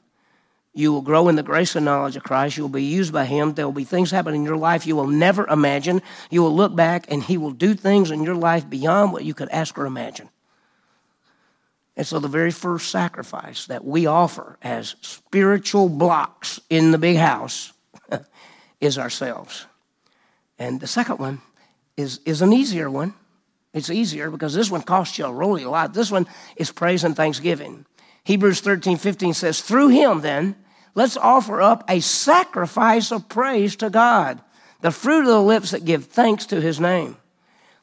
You 0.78 0.92
will 0.92 1.02
grow 1.02 1.30
in 1.30 1.38
the 1.38 1.44
grace 1.44 1.76
and 1.78 1.86
knowledge 1.86 2.18
of 2.18 2.24
Christ. 2.24 2.58
You 2.58 2.64
will 2.64 2.70
be 2.70 2.84
used 2.84 3.14
by 3.14 3.24
Him. 3.24 3.54
There 3.54 3.66
will 3.66 3.72
be 3.72 3.86
things 3.86 4.12
happen 4.12 4.36
in 4.36 4.44
your 4.44 4.58
life 4.58 4.86
you 4.86 4.98
will 4.98 5.08
never 5.08 5.48
imagine. 5.48 6.02
You 6.30 6.44
will 6.44 6.54
look 6.54 6.76
back 6.76 7.06
and 7.08 7.24
He 7.24 7.38
will 7.38 7.52
do 7.52 7.74
things 7.74 8.12
in 8.12 8.24
your 8.24 8.36
life 8.36 8.70
beyond 8.70 9.14
what 9.14 9.24
you 9.24 9.34
could 9.34 9.50
ask 9.50 9.78
or 9.78 9.86
imagine. 9.86 10.30
And 11.96 12.06
so, 12.06 12.20
the 12.20 12.28
very 12.28 12.52
first 12.52 12.92
sacrifice 12.92 13.68
that 13.68 13.86
we 13.86 14.06
offer 14.06 14.58
as 14.62 14.96
spiritual 15.00 15.88
blocks 15.88 16.60
in 16.70 16.92
the 16.92 16.98
big 16.98 17.16
house 17.16 17.72
is 18.82 18.98
ourselves. 18.98 19.66
And 20.60 20.82
the 20.82 20.88
second 20.88 21.20
one 21.20 21.42
is, 21.96 22.20
is 22.26 22.42
an 22.42 22.52
easier 22.52 22.92
one. 22.92 23.14
It's 23.74 23.90
easier 23.90 24.30
because 24.30 24.54
this 24.54 24.70
one 24.70 24.82
costs 24.82 25.18
you 25.18 25.26
a 25.26 25.34
really 25.34 25.64
a 25.64 25.70
lot. 25.70 25.94
This 25.94 26.12
one 26.12 26.28
is 26.58 26.70
praise 26.70 27.06
and 27.06 27.16
thanksgiving. 27.16 27.86
Hebrews 28.26 28.60
13, 28.60 28.98
15 28.98 29.34
says, 29.34 29.62
Through 29.62 29.90
him, 29.90 30.20
then, 30.20 30.56
let's 30.96 31.18
offer 31.18 31.62
up 31.62 31.84
a 31.90 32.00
sacrifice 32.00 33.12
of 33.12 33.30
praise 33.30 33.76
to 33.78 33.90
God, 33.90 34.42
the 34.82 34.92
fruit 34.92 35.22
of 35.22 35.28
the 35.28 35.42
lips 35.42 35.72
that 35.72 35.86
give 35.86 36.06
thanks 36.06 36.48
to 36.48 36.60
his 36.60 36.80
name. 36.80 37.18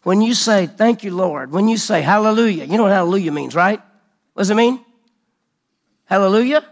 When 0.03 0.21
you 0.21 0.35
say, 0.35 0.67
Thank 0.67 1.05
you, 1.05 1.15
Lord, 1.15 1.53
when 1.53 1.69
you 1.69 1.77
say 1.77 2.03
hallelujah, 2.03 2.65
you 2.65 2.77
know 2.77 2.85
what 2.85 2.93
hallelujah 2.93 3.31
means, 3.31 3.55
right? 3.55 3.81
What 4.33 4.41
does 4.41 4.51
it 4.51 4.57
mean? 4.57 4.85
Hallelujah? 6.07 6.67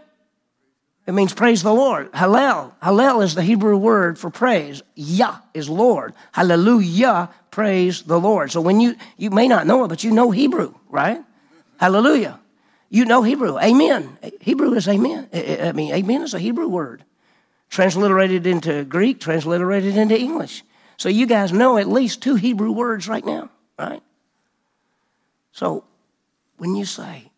It 1.07 1.13
means 1.13 1.33
praise 1.33 1.63
the 1.63 1.73
Lord. 1.73 2.11
Hallel. 2.11 2.73
Hallel 2.81 3.23
is 3.23 3.33
the 3.33 3.41
Hebrew 3.41 3.77
word 3.77 4.19
for 4.19 4.29
praise. 4.29 4.83
Yah 4.95 5.37
is 5.53 5.67
Lord. 5.69 6.13
Hallelujah, 6.31 7.29
praise 7.49 8.03
the 8.03 8.19
Lord. 8.19 8.51
So 8.51 8.61
when 8.61 8.79
you, 8.79 8.95
you 9.17 9.31
may 9.31 9.47
not 9.47 9.65
know 9.65 9.83
it, 9.83 9.87
but 9.87 10.03
you 10.03 10.11
know 10.11 10.31
Hebrew, 10.31 10.73
right? 10.89 11.21
Hallelujah. 11.77 12.39
You 12.93 13.05
know 13.05 13.23
Hebrew. 13.23 13.57
Amen. 13.57 14.17
Hebrew 14.41 14.73
is 14.73 14.85
amen. 14.85 15.29
I 15.33 15.71
mean, 15.71 15.93
amen 15.93 16.23
is 16.23 16.33
a 16.33 16.39
Hebrew 16.39 16.67
word. 16.67 17.05
Transliterated 17.69 18.45
into 18.45 18.83
Greek, 18.83 19.21
transliterated 19.21 19.95
into 19.95 20.19
English. 20.19 20.65
So 20.97 21.07
you 21.07 21.25
guys 21.25 21.53
know 21.53 21.77
at 21.77 21.87
least 21.87 22.21
two 22.21 22.35
Hebrew 22.35 22.73
words 22.73 23.07
right 23.07 23.25
now, 23.25 23.49
right? 23.79 24.03
So 25.53 25.85
when 26.57 26.75
you 26.75 26.83
say, 26.83 27.31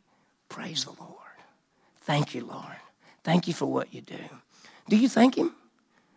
Praise 0.50 0.86
the 0.86 0.92
Lord, 1.00 1.38
thank 2.02 2.34
you, 2.34 2.46
Lord, 2.46 2.76
thank 3.24 3.48
you 3.48 3.54
for 3.54 3.68
what 3.68 3.94
you 3.94 4.02
do, 4.02 4.18
do 4.90 4.98
you 4.98 5.08
thank 5.08 5.38
Him? 5.38 5.54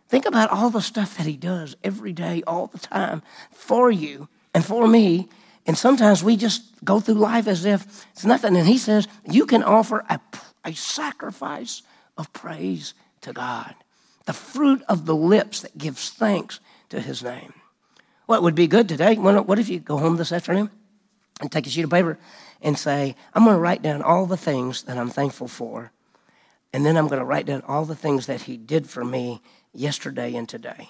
Think 0.09 0.25
about 0.25 0.49
all 0.49 0.71
the 0.71 0.81
stuff 0.81 1.15
that 1.17 1.27
He 1.27 1.37
does 1.37 1.75
every 1.83 2.11
day, 2.11 2.41
all 2.47 2.65
the 2.65 2.79
time 2.79 3.21
for 3.51 3.91
you 3.91 4.29
and 4.55 4.65
for 4.65 4.87
me 4.87 5.29
and 5.67 5.77
sometimes 5.77 6.23
we 6.23 6.37
just 6.37 6.63
go 6.83 7.01
through 7.01 7.15
life 7.15 7.45
as 7.45 7.65
if 7.65 8.05
it's 8.13 8.25
nothing. 8.25 8.55
And 8.55 8.65
he 8.65 8.77
says, 8.77 9.07
you 9.29 9.45
can 9.45 9.63
offer 9.63 10.05
a, 10.09 10.19
a 10.63 10.73
sacrifice 10.73 11.81
of 12.17 12.31
praise 12.31 12.93
to 13.21 13.33
God, 13.33 13.75
the 14.25 14.33
fruit 14.33 14.81
of 14.87 15.05
the 15.05 15.15
lips 15.15 15.61
that 15.61 15.77
gives 15.77 16.09
thanks 16.09 16.61
to 16.89 17.01
his 17.01 17.21
name. 17.21 17.53
What 18.25 18.43
would 18.43 18.55
be 18.55 18.67
good 18.67 18.87
today? 18.87 19.15
What 19.15 19.59
if 19.59 19.67
you 19.69 19.79
go 19.79 19.97
home 19.97 20.15
this 20.15 20.31
afternoon 20.31 20.69
and 21.41 21.51
take 21.51 21.67
a 21.67 21.69
sheet 21.69 21.83
of 21.83 21.91
paper 21.91 22.17
and 22.61 22.77
say, 22.77 23.15
I'm 23.33 23.43
going 23.43 23.55
to 23.55 23.61
write 23.61 23.81
down 23.81 24.01
all 24.01 24.25
the 24.25 24.37
things 24.37 24.83
that 24.83 24.97
I'm 24.97 25.09
thankful 25.09 25.47
for, 25.47 25.91
and 26.73 26.85
then 26.85 26.97
I'm 26.97 27.07
going 27.07 27.19
to 27.19 27.25
write 27.25 27.45
down 27.45 27.61
all 27.67 27.85
the 27.85 27.95
things 27.95 28.25
that 28.27 28.41
he 28.41 28.57
did 28.57 28.89
for 28.89 29.05
me 29.05 29.41
yesterday 29.73 30.33
and 30.35 30.47
today. 30.47 30.89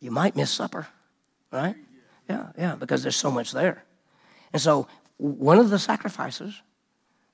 You 0.00 0.10
might 0.10 0.36
miss 0.36 0.50
supper, 0.50 0.88
right? 1.52 1.76
Yeah, 2.28 2.48
yeah, 2.58 2.74
because 2.74 3.02
there's 3.02 3.16
so 3.16 3.30
much 3.30 3.52
there. 3.52 3.84
And 4.52 4.60
so, 4.60 4.88
one 5.18 5.58
of 5.58 5.70
the 5.70 5.78
sacrifices 5.78 6.60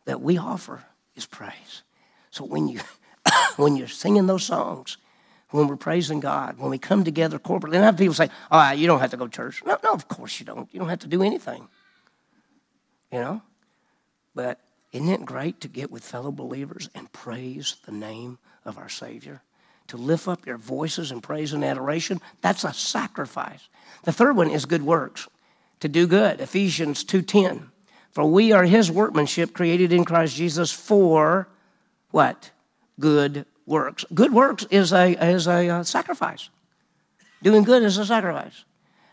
that 0.05 0.21
we 0.21 0.39
offer 0.39 0.85
is 1.17 1.27
praise. 1.27 1.83
So, 2.31 2.45
when 2.45 2.69
you, 2.69 2.81
when 3.57 3.77
you're 3.77 3.89
singing 3.89 4.27
those 4.27 4.45
songs, 4.45 4.99
when 5.53 5.69
we're 5.69 5.77
praising 5.77 6.21
God, 6.21 6.59
when 6.59 6.71
we 6.71 6.79
come 6.79 7.05
together 7.05 7.39
corporately. 7.39 7.75
And 7.75 7.83
I 7.83 7.87
have 7.87 7.97
people 7.97 8.15
say, 8.15 8.31
oh, 8.51 8.73
you 8.73 8.87
don't 8.87 9.01
have 9.01 9.11
to 9.11 9.17
go 9.17 9.27
to 9.27 9.31
church. 9.31 9.63
No, 9.65 9.79
no, 9.85 9.93
of 9.93 10.09
course 10.09 10.41
you 10.41 10.47
don't. 10.47 10.69
You 10.73 10.81
don't 10.81 10.89
have 10.89 11.01
to 11.01 11.09
do 11.09 11.23
anything. 11.23 11.69
You 13.13 13.21
know? 13.21 13.43
But 14.35 14.61
isn't 14.93 15.09
it 15.09 15.25
great 15.25 15.61
to 15.61 15.69
get 15.69 15.91
with 15.91 16.05
fellow 16.05 16.33
believers 16.33 16.89
and 16.95 17.11
praise 17.13 17.77
the 17.85 17.93
name 17.93 18.39
of 18.65 18.79
our 18.79 18.89
Savior? 18.89 19.43
To 19.93 19.99
lift 19.99 20.27
up 20.27 20.47
your 20.47 20.57
voices 20.57 21.13
in 21.13 21.21
praise 21.21 21.53
and 21.53 21.63
adoration? 21.63 22.19
That's 22.41 22.65
a 22.65 22.73
sacrifice. 22.73 23.69
The 24.05 24.13
third 24.13 24.39
one 24.39 24.49
is 24.49 24.65
good 24.65 24.83
works, 24.83 25.29
to 25.81 25.89
do 25.89 26.07
good. 26.07 26.41
Ephesians 26.41 27.05
2.10. 27.05 27.65
For 28.11 28.25
we 28.25 28.53
are 28.53 28.65
his 28.65 28.91
workmanship 28.91 29.53
created 29.53 29.93
in 29.93 30.07
Christ 30.07 30.35
Jesus 30.35 30.73
for 30.73 31.47
what? 32.11 32.53
Good 32.99 33.45
works. 33.67 34.07
Good 34.15 34.33
works 34.33 34.65
is 34.71 34.95
a, 34.95 35.11
is 35.23 35.47
a 35.47 35.69
uh, 35.69 35.83
sacrifice. 35.83 36.49
Doing 37.43 37.63
good 37.63 37.83
is 37.83 37.99
a 37.99 38.07
sacrifice. 38.07 38.65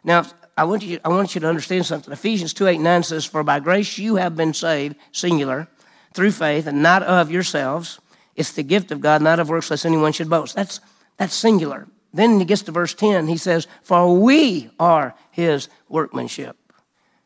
Now, 0.05 0.27
I 0.55 0.63
want, 0.63 0.83
you, 0.83 1.01
I 1.03 1.09
want 1.09 1.35
you 1.35 1.41
to 1.41 1.49
understand 1.49 1.85
something. 1.87 2.13
Ephesians 2.13 2.53
2 2.53 2.67
8 2.67 2.79
9 2.79 3.03
says, 3.03 3.25
For 3.25 3.43
by 3.43 3.59
grace 3.59 3.97
you 3.97 4.15
have 4.15 4.37
been 4.37 4.53
saved, 4.53 4.95
singular, 5.11 5.67
through 6.13 6.31
faith, 6.31 6.67
and 6.67 6.81
not 6.81 7.03
of 7.03 7.29
yourselves. 7.29 7.99
It's 8.39 8.53
the 8.53 8.63
gift 8.63 8.91
of 8.91 9.01
God, 9.01 9.21
not 9.21 9.41
of 9.41 9.49
works, 9.49 9.69
lest 9.69 9.85
anyone 9.85 10.13
should 10.13 10.29
boast. 10.29 10.55
That's, 10.55 10.79
that's 11.17 11.35
singular. 11.35 11.89
Then 12.13 12.39
he 12.39 12.45
gets 12.45 12.61
to 12.63 12.71
verse 12.71 12.93
10, 12.93 13.27
he 13.27 13.35
says, 13.35 13.67
For 13.83 14.17
we 14.17 14.69
are 14.79 15.13
his 15.29 15.67
workmanship. 15.89 16.55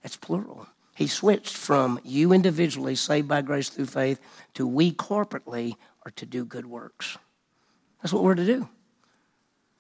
That's 0.01 0.17
plural. 0.17 0.65
He 0.95 1.05
switched 1.05 1.55
from 1.55 1.99
you 2.03 2.33
individually, 2.33 2.95
saved 2.95 3.27
by 3.27 3.43
grace 3.43 3.69
through 3.69 3.85
faith, 3.85 4.19
to 4.55 4.65
we 4.65 4.91
corporately 4.91 5.75
are 6.03 6.11
to 6.15 6.25
do 6.25 6.45
good 6.45 6.65
works. 6.65 7.15
That's 8.01 8.11
what 8.11 8.23
we're 8.23 8.33
to 8.33 8.45
do. 8.45 8.67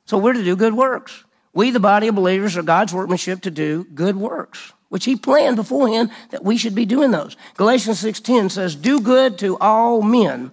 So 0.05 0.19
we're 0.19 0.33
to 0.33 0.43
do 0.43 0.55
good 0.55 0.75
works. 0.75 1.23
We, 1.51 1.71
the 1.71 1.79
body 1.79 2.09
of 2.09 2.15
believers, 2.15 2.57
are 2.57 2.61
God's 2.63 2.93
workmanship 2.93 3.41
to 3.41 3.51
do 3.51 3.85
good 3.95 4.17
works, 4.17 4.71
which 4.89 5.05
He 5.05 5.15
planned 5.15 5.55
beforehand 5.55 6.11
that 6.29 6.43
we 6.43 6.57
should 6.57 6.75
be 6.75 6.85
doing 6.85 7.09
those. 7.09 7.35
Galatians 7.57 8.03
6.10 8.03 8.51
says, 8.51 8.75
do 8.75 8.99
good 8.99 9.39
to 9.39 9.57
all 9.57 10.03
men. 10.03 10.51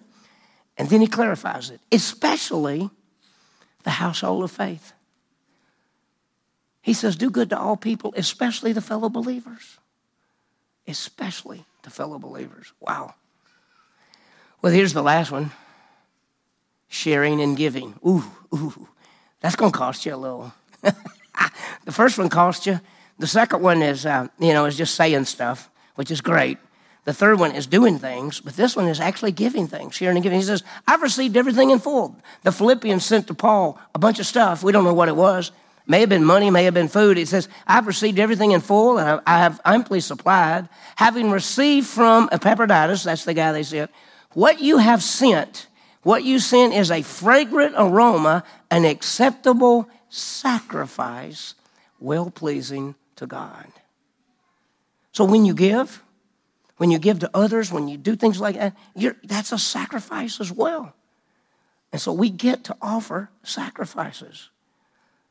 And 0.81 0.89
then 0.89 1.03
He 1.03 1.09
clarifies 1.09 1.69
it, 1.69 1.79
especially 1.93 2.89
the 3.85 3.91
household 3.91 4.45
of 4.45 4.51
faith. 4.51 4.95
He 6.81 6.95
says, 6.95 7.17
do 7.17 7.29
good 7.29 7.51
to 7.51 7.59
all 7.59 7.77
people, 7.77 8.15
especially 8.17 8.73
the 8.73 8.81
fellow 8.81 9.11
believers. 9.11 9.77
Especially 10.89 11.67
to 11.83 11.91
fellow 11.91 12.19
believers. 12.19 12.73
Wow. 12.81 13.13
Well, 14.63 14.73
here's 14.73 14.95
the 14.95 15.03
last 15.03 15.31
one 15.31 15.53
sharing 16.89 17.43
and 17.43 17.59
giving. 17.59 18.01
Ooh, 18.07 18.25
ooh, 18.55 18.89
that's 19.41 19.57
going 19.57 19.73
to 19.73 19.79
cost 19.79 20.07
you 20.07 20.15
a 20.15 20.17
little. 20.17 20.51
the 21.85 21.93
first 21.93 22.17
one 22.17 22.31
cost 22.31 22.65
you. 22.65 22.81
The 23.19 23.27
second 23.27 23.61
one 23.61 23.83
is, 23.83 24.07
uh, 24.07 24.29
you 24.39 24.55
know, 24.55 24.65
is 24.65 24.79
just 24.79 24.95
saying 24.95 25.27
stuff, 25.27 25.69
which 25.97 26.11
is 26.11 26.23
great. 26.23 26.57
The 27.04 27.14
third 27.14 27.38
one 27.38 27.52
is 27.52 27.66
doing 27.66 27.99
things, 27.99 28.40
but 28.40 28.57
this 28.57 28.76
one 28.76 28.87
is 28.87 29.00
actually 29.00 29.33
giving 29.33 29.66
things, 29.66 29.95
sharing 29.95 30.16
and 30.16 30.23
giving. 30.23 30.38
He 30.38 30.45
says, 30.45 30.62
I've 30.87 31.02
received 31.02 31.37
everything 31.37 31.71
in 31.71 31.78
full. 31.78 32.14
The 32.42 32.52
Philippians 32.52 33.04
sent 33.04 33.26
to 33.28 33.35
Paul 33.35 33.80
a 33.95 33.99
bunch 33.99 34.19
of 34.19 34.26
stuff. 34.26 34.62
We 34.62 34.73
don't 34.73 34.85
know 34.85 34.95
what 34.95 35.09
it 35.09 35.16
was. 35.16 35.50
May 35.87 36.00
have 36.00 36.09
been 36.09 36.25
money, 36.25 36.50
may 36.50 36.64
have 36.64 36.75
been 36.75 36.88
food. 36.88 37.16
He 37.16 37.25
says, 37.25 37.49
I've 37.66 37.87
received 37.87 38.19
everything 38.19 38.52
in 38.52 38.61
full, 38.61 38.99
and 38.99 39.21
I 39.26 39.38
have 39.38 39.61
amply 39.64 40.00
supplied, 40.00 40.69
having 40.95 41.30
received 41.30 41.87
from 41.87 42.28
Epaphroditus, 42.30 43.02
that's 43.02 43.25
the 43.25 43.35
guy 43.35 43.50
they 43.52 43.62
sent, 43.62 43.90
what 44.35 44.61
you 44.61 44.78
have 44.78 45.02
sent, 45.02 45.66
what 46.02 46.23
you 46.23 46.38
sent 46.38 46.75
is 46.75 46.90
a 46.90 47.02
fragrant 47.02 47.75
aroma, 47.76 48.45
an 48.71 48.85
acceptable 48.85 49.88
sacrifice, 50.11 51.54
well 51.99 52.30
pleasing 52.30 52.95
to 53.16 53.26
God. 53.26 53.66
So 55.12 55.25
when 55.25 55.45
you 55.45 55.54
give, 55.54 56.02
when 56.81 56.91
you 56.91 56.99
give 56.99 57.19
to 57.19 57.31
others, 57.35 57.71
when 57.71 57.89
you 57.89 57.99
do 57.99 58.17
things 58.17 58.41
like 58.41 58.55
that, 58.55 58.75
that's 59.23 59.53
a 59.53 59.59
sacrifice 59.59 60.41
as 60.41 60.51
well. 60.51 60.95
And 61.93 62.01
so 62.01 62.11
we 62.11 62.31
get 62.31 62.65
to 62.65 62.77
offer 62.81 63.29
sacrifices. 63.43 64.49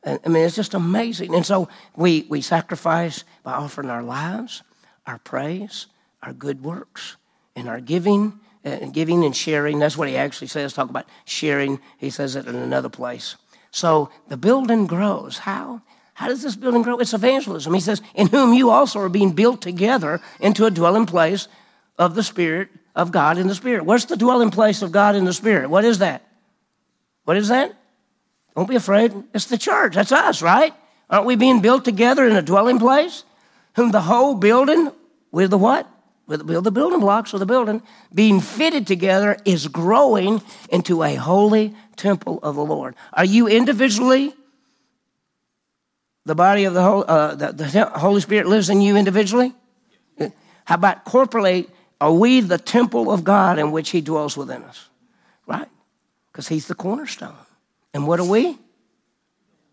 I 0.04 0.20
mean, 0.28 0.44
it's 0.44 0.54
just 0.54 0.74
amazing. 0.74 1.34
And 1.34 1.44
so 1.44 1.68
we, 1.96 2.24
we 2.28 2.40
sacrifice 2.40 3.24
by 3.42 3.54
offering 3.54 3.90
our 3.90 4.04
lives, 4.04 4.62
our 5.08 5.18
praise, 5.18 5.86
our 6.22 6.32
good 6.32 6.62
works, 6.62 7.16
and 7.56 7.68
our 7.68 7.80
giving 7.80 8.38
and 8.62 8.84
uh, 8.84 8.86
giving 8.90 9.24
and 9.24 9.34
sharing. 9.34 9.80
That's 9.80 9.96
what 9.96 10.06
he 10.06 10.16
actually 10.16 10.46
says. 10.46 10.72
Talk 10.72 10.88
about 10.88 11.06
sharing. 11.24 11.80
He 11.98 12.10
says 12.10 12.36
it 12.36 12.46
in 12.46 12.54
another 12.54 12.88
place. 12.88 13.34
So 13.72 14.10
the 14.28 14.36
building 14.36 14.86
grows. 14.86 15.38
How? 15.38 15.82
How 16.20 16.28
does 16.28 16.42
this 16.42 16.54
building 16.54 16.82
grow? 16.82 16.98
It's 16.98 17.14
evangelism. 17.14 17.72
He 17.72 17.80
says, 17.80 18.02
in 18.14 18.26
whom 18.26 18.52
you 18.52 18.68
also 18.68 19.00
are 19.00 19.08
being 19.08 19.32
built 19.32 19.62
together 19.62 20.20
into 20.38 20.66
a 20.66 20.70
dwelling 20.70 21.06
place 21.06 21.48
of 21.96 22.14
the 22.14 22.22
Spirit 22.22 22.68
of 22.94 23.10
God 23.10 23.38
in 23.38 23.46
the 23.46 23.54
Spirit. 23.54 23.86
What's 23.86 24.04
the 24.04 24.18
dwelling 24.18 24.50
place 24.50 24.82
of 24.82 24.92
God 24.92 25.16
in 25.16 25.24
the 25.24 25.32
Spirit? 25.32 25.70
What 25.70 25.82
is 25.82 26.00
that? 26.00 26.22
What 27.24 27.38
is 27.38 27.48
that? 27.48 27.74
Don't 28.54 28.68
be 28.68 28.76
afraid. 28.76 29.14
It's 29.32 29.46
the 29.46 29.56
church. 29.56 29.94
That's 29.94 30.12
us, 30.12 30.42
right? 30.42 30.74
Aren't 31.08 31.24
we 31.24 31.36
being 31.36 31.62
built 31.62 31.86
together 31.86 32.26
in 32.26 32.36
a 32.36 32.42
dwelling 32.42 32.78
place? 32.78 33.24
Whom 33.76 33.90
the 33.90 34.02
whole 34.02 34.34
building 34.34 34.92
with 35.32 35.48
the 35.48 35.56
what? 35.56 35.88
with 36.26 36.64
the 36.64 36.70
building 36.70 37.00
blocks 37.00 37.32
of 37.32 37.40
the 37.40 37.46
building, 37.46 37.82
being 38.14 38.40
fitted 38.40 38.86
together, 38.86 39.38
is 39.46 39.66
growing 39.66 40.42
into 40.68 41.02
a 41.02 41.14
holy 41.14 41.74
temple 41.96 42.38
of 42.42 42.54
the 42.56 42.64
Lord. 42.64 42.94
Are 43.14 43.24
you 43.24 43.48
individually? 43.48 44.34
The 46.26 46.34
body 46.34 46.64
of 46.64 46.74
the, 46.74 46.80
uh, 46.80 47.34
the, 47.34 47.52
the 47.52 47.84
Holy 47.98 48.20
Spirit 48.20 48.46
lives 48.46 48.68
in 48.68 48.80
you 48.80 48.96
individually? 48.96 49.54
How 50.64 50.74
about 50.76 51.04
corporally? 51.04 51.68
Are 52.00 52.12
we 52.12 52.40
the 52.40 52.58
temple 52.58 53.10
of 53.10 53.24
God 53.24 53.58
in 53.58 53.72
which 53.72 53.90
He 53.90 54.00
dwells 54.00 54.36
within 54.36 54.62
us? 54.62 54.88
Right? 55.46 55.68
Because 56.30 56.48
He's 56.48 56.66
the 56.66 56.74
cornerstone. 56.74 57.34
And 57.92 58.06
what 58.06 58.20
are 58.20 58.28
we? 58.28 58.56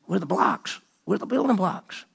We're 0.08 0.20
the 0.20 0.26
blocks. 0.26 0.80
We're 1.06 1.18
the 1.18 1.26
building 1.26 1.56
blocks. 1.56 2.06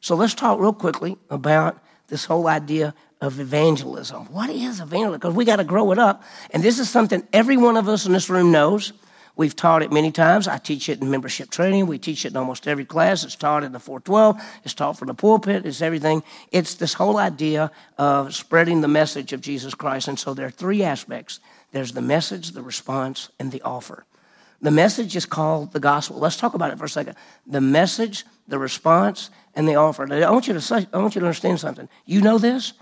So 0.00 0.14
let's 0.14 0.34
talk 0.34 0.60
real 0.60 0.72
quickly 0.72 1.18
about 1.28 1.82
this 2.08 2.24
whole 2.24 2.46
idea 2.46 2.94
of 3.20 3.38
evangelism. 3.38 4.26
What 4.32 4.48
is 4.48 4.80
evangelism? 4.80 5.20
Because 5.20 5.34
we 5.34 5.44
got 5.44 5.56
to 5.56 5.64
grow 5.64 5.92
it 5.92 5.98
up. 5.98 6.22
And 6.50 6.62
this 6.62 6.78
is 6.78 6.88
something 6.88 7.26
every 7.32 7.56
one 7.56 7.76
of 7.76 7.88
us 7.88 8.06
in 8.06 8.12
this 8.12 8.30
room 8.30 8.50
knows. 8.50 8.92
We've 9.36 9.54
taught 9.56 9.82
it 9.82 9.92
many 9.92 10.12
times. 10.12 10.48
I 10.48 10.58
teach 10.58 10.88
it 10.88 11.00
in 11.00 11.10
membership 11.10 11.50
training. 11.50 11.86
We 11.86 11.98
teach 11.98 12.24
it 12.24 12.32
in 12.32 12.36
almost 12.36 12.68
every 12.68 12.84
class. 12.84 13.24
It's 13.24 13.36
taught 13.36 13.64
in 13.64 13.72
the 13.72 13.80
412. 13.80 14.40
It's 14.64 14.74
taught 14.74 14.98
from 14.98 15.08
the 15.08 15.14
pulpit. 15.14 15.64
It's 15.64 15.82
everything. 15.82 16.22
It's 16.52 16.74
this 16.74 16.94
whole 16.94 17.16
idea 17.16 17.70
of 17.96 18.34
spreading 18.34 18.80
the 18.80 18.88
message 18.88 19.32
of 19.32 19.40
Jesus 19.40 19.74
Christ. 19.74 20.08
And 20.08 20.18
so 20.18 20.34
there 20.34 20.46
are 20.46 20.50
three 20.50 20.82
aspects 20.82 21.40
there's 21.72 21.92
the 21.92 22.02
message, 22.02 22.50
the 22.50 22.62
response, 22.62 23.30
and 23.38 23.52
the 23.52 23.62
offer. 23.62 24.04
The 24.60 24.70
message 24.70 25.16
is 25.16 25.24
called 25.24 25.72
the 25.72 25.80
gospel. 25.80 26.18
Let's 26.18 26.36
talk 26.36 26.54
about 26.54 26.72
it 26.72 26.78
for 26.78 26.84
a 26.84 26.88
second. 26.88 27.16
The 27.46 27.60
message, 27.60 28.26
the 28.48 28.58
response, 28.58 29.30
and 29.54 29.66
the 29.66 29.76
offer. 29.76 30.12
I 30.12 30.30
want 30.30 30.48
you 30.48 30.54
to 30.54 30.60
say, 30.60 30.86
I 30.92 30.98
want 30.98 31.14
you 31.14 31.20
to 31.20 31.26
understand 31.26 31.60
something. 31.60 31.88
You 32.04 32.20
know 32.20 32.38
this? 32.38 32.74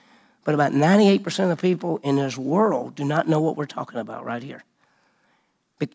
But 0.45 0.55
about 0.55 0.73
98% 0.73 1.39
of 1.41 1.49
the 1.51 1.57
people 1.57 1.99
in 1.99 2.17
this 2.17 2.39
world 2.39 2.95
do 2.95 3.05
not 3.05 3.29
know 3.29 3.41
what 3.41 3.57
we're 3.57 3.67
talking 3.67 4.01
about 4.01 4.25
right 4.25 4.43
here. 4.43 4.65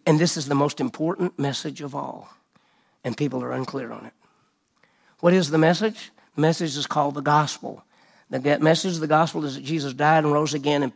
And 0.06 0.20
this 0.20 0.38
is 0.38 0.48
the 0.48 0.56
most 0.56 0.80
important 0.80 1.38
message 1.38 1.82
of 1.82 1.96
all. 1.96 2.30
And 3.04 3.18
people 3.18 3.44
are 3.44 3.52
unclear 3.52 3.92
on 3.92 4.06
it. 4.06 4.14
What 5.20 5.34
is 5.34 5.50
the 5.50 5.58
message? 5.58 6.12
The 6.36 6.42
message 6.42 6.78
is 6.78 6.88
called 6.88 7.16
the 7.16 7.22
gospel. 7.22 7.84
The 8.30 8.60
message 8.60 8.96
of 8.96 9.00
the 9.02 9.08
gospel 9.08 9.46
is 9.46 9.56
that 9.56 9.64
Jesus 9.64 9.94
died 9.94 10.24
and 10.24 10.34
rose 10.34 10.54
again 10.54 10.84
and 10.84 10.94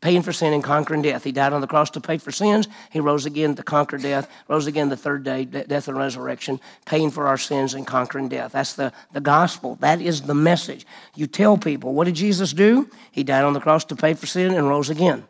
paying 0.00 0.22
for 0.22 0.32
sin 0.32 0.52
and 0.52 0.62
conquering 0.62 1.02
death. 1.02 1.24
He 1.24 1.32
died 1.32 1.52
on 1.52 1.60
the 1.60 1.66
cross 1.66 1.90
to 1.90 2.00
pay 2.00 2.18
for 2.18 2.30
sins. 2.30 2.68
He 2.90 3.00
rose 3.00 3.26
again 3.26 3.56
to 3.56 3.62
conquer 3.62 3.98
death, 3.98 4.30
rose 4.46 4.66
again 4.66 4.88
the 4.88 4.96
third 4.96 5.24
day, 5.24 5.44
death 5.44 5.88
and 5.88 5.98
resurrection, 5.98 6.60
paying 6.86 7.10
for 7.10 7.26
our 7.26 7.38
sins 7.38 7.74
and 7.74 7.86
conquering 7.86 8.28
death. 8.28 8.52
That's 8.52 8.74
the, 8.74 8.92
the 9.12 9.20
gospel. 9.20 9.74
That 9.76 10.00
is 10.00 10.22
the 10.22 10.34
message. 10.34 10.86
You 11.16 11.26
tell 11.26 11.58
people, 11.58 11.94
what 11.94 12.04
did 12.04 12.14
Jesus 12.14 12.52
do? 12.52 12.88
He 13.10 13.24
died 13.24 13.44
on 13.44 13.54
the 13.54 13.60
cross 13.60 13.84
to 13.86 13.96
pay 13.96 14.14
for 14.14 14.26
sin 14.26 14.54
and 14.54 14.68
rose 14.68 14.88
again. 14.88 15.26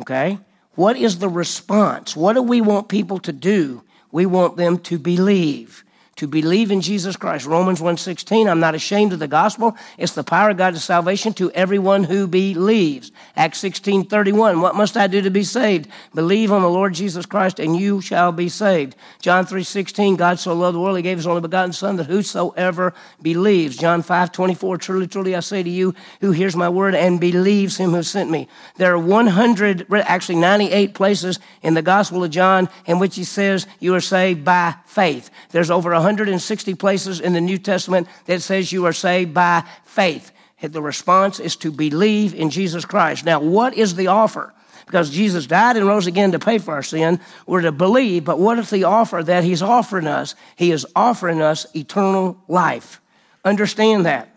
Okay? 0.00 0.38
What 0.74 0.96
is 0.96 1.18
the 1.18 1.28
response? 1.28 2.16
What 2.16 2.32
do 2.32 2.42
we 2.42 2.60
want 2.60 2.88
people 2.88 3.18
to 3.20 3.32
do? 3.32 3.82
We 4.10 4.26
want 4.26 4.56
them 4.56 4.78
to 4.78 4.98
believe, 4.98 5.83
to 6.16 6.26
believe 6.26 6.70
in 6.70 6.80
Jesus 6.80 7.16
Christ. 7.16 7.46
Romans 7.46 7.80
1:16, 7.80 8.48
I'm 8.48 8.60
not 8.60 8.74
ashamed 8.74 9.12
of 9.12 9.18
the 9.18 9.28
gospel. 9.28 9.76
It's 9.98 10.12
the 10.12 10.24
power 10.24 10.50
of 10.50 10.56
God 10.56 10.74
to 10.74 10.80
salvation 10.80 11.32
to 11.34 11.50
everyone 11.52 12.04
who 12.04 12.26
believes. 12.26 13.10
Acts 13.36 13.58
16:31, 13.58 14.60
what 14.60 14.76
must 14.76 14.96
I 14.96 15.06
do 15.06 15.20
to 15.22 15.30
be 15.30 15.42
saved? 15.42 15.88
Believe 16.14 16.52
on 16.52 16.62
the 16.62 16.68
Lord 16.68 16.94
Jesus 16.94 17.26
Christ 17.26 17.58
and 17.58 17.76
you 17.76 18.00
shall 18.00 18.32
be 18.32 18.48
saved. 18.48 18.96
John 19.20 19.46
3:16, 19.46 20.16
God 20.16 20.38
so 20.38 20.54
loved 20.54 20.76
the 20.76 20.80
world 20.80 20.96
he 20.96 21.02
gave 21.02 21.18
his 21.18 21.26
only 21.26 21.40
begotten 21.40 21.72
son 21.72 21.96
that 21.96 22.06
whosoever 22.06 22.94
believes. 23.20 23.76
John 23.76 24.02
5:24, 24.02 24.78
truly 24.78 25.06
truly 25.06 25.34
I 25.34 25.40
say 25.40 25.62
to 25.62 25.70
you 25.70 25.94
who 26.20 26.30
hears 26.30 26.54
my 26.54 26.68
word 26.68 26.94
and 26.94 27.20
believes 27.20 27.76
him 27.76 27.92
who 27.92 28.02
sent 28.02 28.30
me. 28.30 28.48
There 28.76 28.92
are 28.92 28.98
100 28.98 29.86
actually 29.92 30.36
98 30.36 30.94
places 30.94 31.38
in 31.62 31.74
the 31.74 31.82
gospel 31.82 32.22
of 32.22 32.30
John 32.30 32.68
in 32.86 32.98
which 32.98 33.16
he 33.16 33.24
says 33.24 33.66
you 33.80 33.94
are 33.94 34.00
saved 34.00 34.44
by 34.44 34.74
faith. 34.86 35.30
There's 35.50 35.70
over 35.70 35.94
160 36.04 36.74
places 36.74 37.20
in 37.20 37.32
the 37.32 37.40
New 37.40 37.58
Testament 37.58 38.06
that 38.26 38.42
says 38.42 38.70
you 38.70 38.84
are 38.84 38.92
saved 38.92 39.32
by 39.32 39.64
faith. 39.84 40.30
The 40.60 40.82
response 40.82 41.40
is 41.40 41.56
to 41.56 41.70
believe 41.72 42.34
in 42.34 42.50
Jesus 42.50 42.84
Christ. 42.84 43.24
Now, 43.24 43.40
what 43.40 43.74
is 43.74 43.96
the 43.96 44.06
offer? 44.06 44.54
Because 44.86 45.10
Jesus 45.10 45.46
died 45.46 45.76
and 45.76 45.86
rose 45.86 46.06
again 46.06 46.32
to 46.32 46.38
pay 46.38 46.58
for 46.58 46.74
our 46.74 46.82
sin, 46.82 47.20
we're 47.46 47.62
to 47.62 47.72
believe, 47.72 48.24
but 48.24 48.38
what 48.38 48.58
is 48.58 48.70
the 48.70 48.84
offer 48.84 49.22
that 49.22 49.44
He's 49.44 49.62
offering 49.62 50.06
us? 50.06 50.34
He 50.56 50.70
is 50.70 50.86
offering 50.94 51.40
us 51.42 51.66
eternal 51.74 52.38
life. 52.48 53.00
Understand 53.44 54.06
that. 54.06 54.28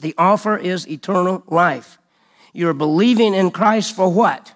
The 0.00 0.14
offer 0.18 0.56
is 0.56 0.88
eternal 0.88 1.42
life. 1.46 1.98
You're 2.52 2.74
believing 2.74 3.34
in 3.34 3.50
Christ 3.50 3.94
for 3.94 4.12
what? 4.12 4.52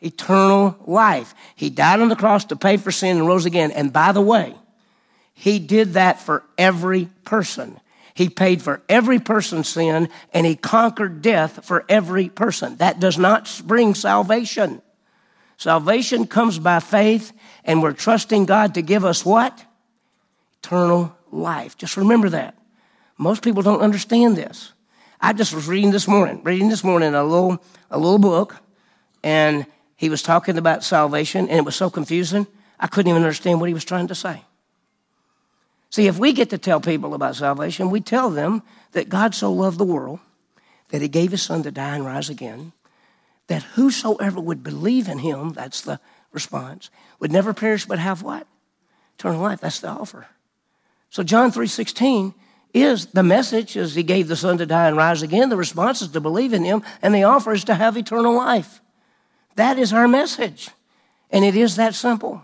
Eternal 0.00 0.76
life. 0.86 1.34
He 1.54 1.70
died 1.70 2.00
on 2.00 2.08
the 2.08 2.16
cross 2.16 2.44
to 2.46 2.56
pay 2.56 2.76
for 2.76 2.90
sin 2.90 3.18
and 3.18 3.26
rose 3.26 3.46
again. 3.46 3.70
And 3.70 3.92
by 3.92 4.12
the 4.12 4.20
way, 4.20 4.54
he 5.40 5.58
did 5.58 5.94
that 5.94 6.20
for 6.20 6.44
every 6.58 7.06
person. 7.24 7.80
He 8.12 8.28
paid 8.28 8.60
for 8.60 8.82
every 8.90 9.18
person's 9.18 9.70
sin 9.70 10.10
and 10.34 10.44
he 10.44 10.54
conquered 10.54 11.22
death 11.22 11.64
for 11.64 11.86
every 11.88 12.28
person. 12.28 12.76
That 12.76 13.00
does 13.00 13.16
not 13.16 13.62
bring 13.64 13.94
salvation. 13.94 14.82
Salvation 15.56 16.26
comes 16.26 16.58
by 16.58 16.80
faith 16.80 17.32
and 17.64 17.82
we're 17.82 17.94
trusting 17.94 18.44
God 18.44 18.74
to 18.74 18.82
give 18.82 19.02
us 19.02 19.24
what? 19.24 19.64
Eternal 20.62 21.16
life. 21.32 21.78
Just 21.78 21.96
remember 21.96 22.28
that. 22.28 22.54
Most 23.16 23.42
people 23.42 23.62
don't 23.62 23.80
understand 23.80 24.36
this. 24.36 24.74
I 25.22 25.32
just 25.32 25.54
was 25.54 25.66
reading 25.66 25.90
this 25.90 26.06
morning, 26.06 26.42
reading 26.44 26.68
this 26.68 26.84
morning 26.84 27.14
a 27.14 27.24
little, 27.24 27.64
a 27.90 27.98
little 27.98 28.18
book, 28.18 28.56
and 29.22 29.64
he 29.96 30.10
was 30.10 30.22
talking 30.22 30.58
about 30.58 30.84
salvation, 30.84 31.48
and 31.48 31.56
it 31.56 31.64
was 31.64 31.76
so 31.76 31.88
confusing, 31.88 32.46
I 32.78 32.88
couldn't 32.88 33.08
even 33.08 33.22
understand 33.22 33.58
what 33.58 33.68
he 33.68 33.74
was 33.74 33.86
trying 33.86 34.08
to 34.08 34.14
say. 34.14 34.44
See, 35.90 36.06
if 36.06 36.18
we 36.18 36.32
get 36.32 36.50
to 36.50 36.58
tell 36.58 36.80
people 36.80 37.14
about 37.14 37.36
salvation, 37.36 37.90
we 37.90 38.00
tell 38.00 38.30
them 38.30 38.62
that 38.92 39.08
God 39.08 39.34
so 39.34 39.52
loved 39.52 39.78
the 39.78 39.84
world 39.84 40.20
that 40.90 41.02
he 41.02 41.08
gave 41.08 41.32
his 41.32 41.42
son 41.42 41.62
to 41.64 41.70
die 41.70 41.96
and 41.96 42.04
rise 42.04 42.28
again, 42.28 42.72
that 43.48 43.62
whosoever 43.62 44.40
would 44.40 44.62
believe 44.62 45.08
in 45.08 45.18
him, 45.18 45.50
that's 45.50 45.80
the 45.80 46.00
response, 46.32 46.90
would 47.18 47.32
never 47.32 47.52
perish 47.52 47.86
but 47.86 47.98
have 47.98 48.22
what? 48.22 48.46
Eternal 49.18 49.42
life. 49.42 49.60
That's 49.60 49.80
the 49.80 49.88
offer. 49.88 50.26
So 51.10 51.22
John 51.24 51.50
3.16 51.50 52.34
is 52.72 53.06
the 53.06 53.24
message 53.24 53.76
is 53.76 53.96
he 53.96 54.04
gave 54.04 54.28
the 54.28 54.36
son 54.36 54.58
to 54.58 54.66
die 54.66 54.86
and 54.86 54.96
rise 54.96 55.22
again. 55.22 55.48
The 55.48 55.56
response 55.56 56.02
is 56.02 56.08
to 56.08 56.20
believe 56.20 56.52
in 56.52 56.64
him, 56.64 56.82
and 57.02 57.12
the 57.12 57.24
offer 57.24 57.52
is 57.52 57.64
to 57.64 57.74
have 57.74 57.96
eternal 57.96 58.34
life. 58.34 58.80
That 59.56 59.78
is 59.78 59.92
our 59.92 60.06
message. 60.06 60.70
And 61.30 61.44
it 61.44 61.56
is 61.56 61.76
that 61.76 61.94
simple. 61.94 62.42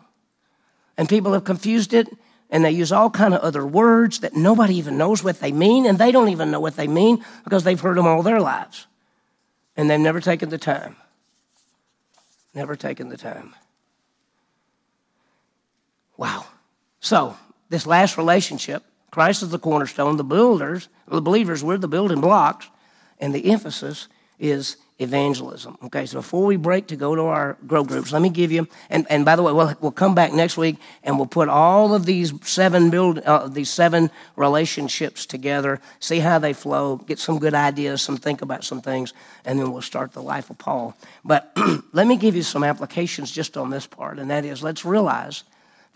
And 0.98 1.08
people 1.08 1.32
have 1.32 1.44
confused 1.44 1.94
it 1.94 2.08
and 2.50 2.64
they 2.64 2.70
use 2.70 2.92
all 2.92 3.10
kind 3.10 3.34
of 3.34 3.40
other 3.40 3.66
words 3.66 4.20
that 4.20 4.34
nobody 4.34 4.76
even 4.76 4.96
knows 4.96 5.22
what 5.24 5.40
they 5.40 5.52
mean 5.52 5.86
and 5.86 5.98
they 5.98 6.12
don't 6.12 6.28
even 6.28 6.50
know 6.50 6.60
what 6.60 6.76
they 6.76 6.86
mean 6.86 7.24
because 7.44 7.64
they've 7.64 7.80
heard 7.80 7.96
them 7.96 8.06
all 8.06 8.22
their 8.22 8.40
lives. 8.40 8.86
And 9.76 9.90
they've 9.90 10.00
never 10.00 10.20
taken 10.20 10.48
the 10.48 10.58
time. 10.58 10.96
Never 12.54 12.76
taken 12.76 13.08
the 13.08 13.16
time. 13.16 13.54
Wow. 16.16 16.46
So 17.00 17.36
this 17.68 17.86
last 17.86 18.16
relationship 18.16 18.82
christ 19.10 19.42
is 19.42 19.50
the 19.50 19.58
cornerstone. 19.58 20.16
The 20.16 20.24
builders 20.24 20.88
the 21.08 21.20
believers 21.20 21.62
we're 21.64 21.78
the 21.78 21.88
building 21.88 22.20
blocks. 22.20 22.68
And 23.18 23.34
the 23.34 23.50
emphasis 23.50 24.08
is 24.38 24.76
evangelism. 24.98 25.76
Okay, 25.84 26.06
so 26.06 26.18
before 26.18 26.46
we 26.46 26.56
break 26.56 26.86
to 26.86 26.96
go 26.96 27.14
to 27.14 27.22
our 27.22 27.58
grow 27.66 27.84
groups, 27.84 28.12
let 28.12 28.22
me 28.22 28.30
give 28.30 28.50
you, 28.50 28.66
and, 28.88 29.06
and 29.10 29.24
by 29.24 29.36
the 29.36 29.42
way, 29.42 29.52
we'll, 29.52 29.74
we'll 29.80 29.92
come 29.92 30.14
back 30.14 30.32
next 30.32 30.56
week 30.56 30.76
and 31.02 31.18
we'll 31.18 31.26
put 31.26 31.48
all 31.48 31.94
of 31.94 32.06
these 32.06 32.32
seven 32.48 32.88
build, 32.88 33.18
uh, 33.18 33.46
these 33.48 33.68
seven 33.68 34.10
relationships 34.36 35.26
together, 35.26 35.80
see 36.00 36.18
how 36.18 36.38
they 36.38 36.54
flow, 36.54 36.96
get 36.96 37.18
some 37.18 37.38
good 37.38 37.52
ideas, 37.52 38.00
some 38.00 38.16
think 38.16 38.40
about 38.40 38.64
some 38.64 38.80
things, 38.80 39.12
and 39.44 39.58
then 39.58 39.70
we'll 39.70 39.82
start 39.82 40.12
the 40.12 40.22
life 40.22 40.48
of 40.48 40.56
Paul. 40.56 40.96
But 41.24 41.52
let 41.92 42.06
me 42.06 42.16
give 42.16 42.34
you 42.34 42.42
some 42.42 42.64
applications 42.64 43.30
just 43.30 43.56
on 43.58 43.68
this 43.68 43.86
part, 43.86 44.18
and 44.18 44.30
that 44.30 44.44
is 44.46 44.62
let's 44.62 44.84
realize 44.84 45.44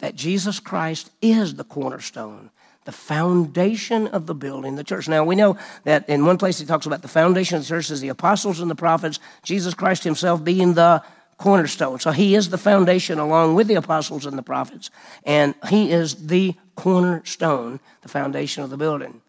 that 0.00 0.14
Jesus 0.14 0.60
Christ 0.60 1.10
is 1.22 1.54
the 1.54 1.64
cornerstone 1.64 2.50
the 2.84 2.92
foundation 2.92 4.08
of 4.08 4.26
the 4.26 4.34
building, 4.34 4.76
the 4.76 4.84
church. 4.84 5.08
Now, 5.08 5.24
we 5.24 5.36
know 5.36 5.58
that 5.84 6.08
in 6.08 6.24
one 6.24 6.38
place 6.38 6.58
he 6.58 6.66
talks 6.66 6.86
about 6.86 7.02
the 7.02 7.08
foundation 7.08 7.56
of 7.56 7.62
the 7.62 7.68
church 7.68 7.90
is 7.90 8.00
the 8.00 8.08
apostles 8.08 8.60
and 8.60 8.70
the 8.70 8.74
prophets, 8.74 9.20
Jesus 9.42 9.74
Christ 9.74 10.02
himself 10.02 10.42
being 10.42 10.74
the 10.74 11.02
cornerstone. 11.36 11.98
So 11.98 12.10
he 12.10 12.34
is 12.34 12.50
the 12.50 12.58
foundation 12.58 13.18
along 13.18 13.54
with 13.54 13.66
the 13.66 13.74
apostles 13.74 14.26
and 14.26 14.36
the 14.36 14.42
prophets, 14.42 14.90
and 15.24 15.54
he 15.68 15.90
is 15.90 16.26
the 16.26 16.54
cornerstone, 16.74 17.80
the 18.02 18.08
foundation 18.08 18.62
of 18.62 18.70
the 18.70 18.76
building. 18.76 19.20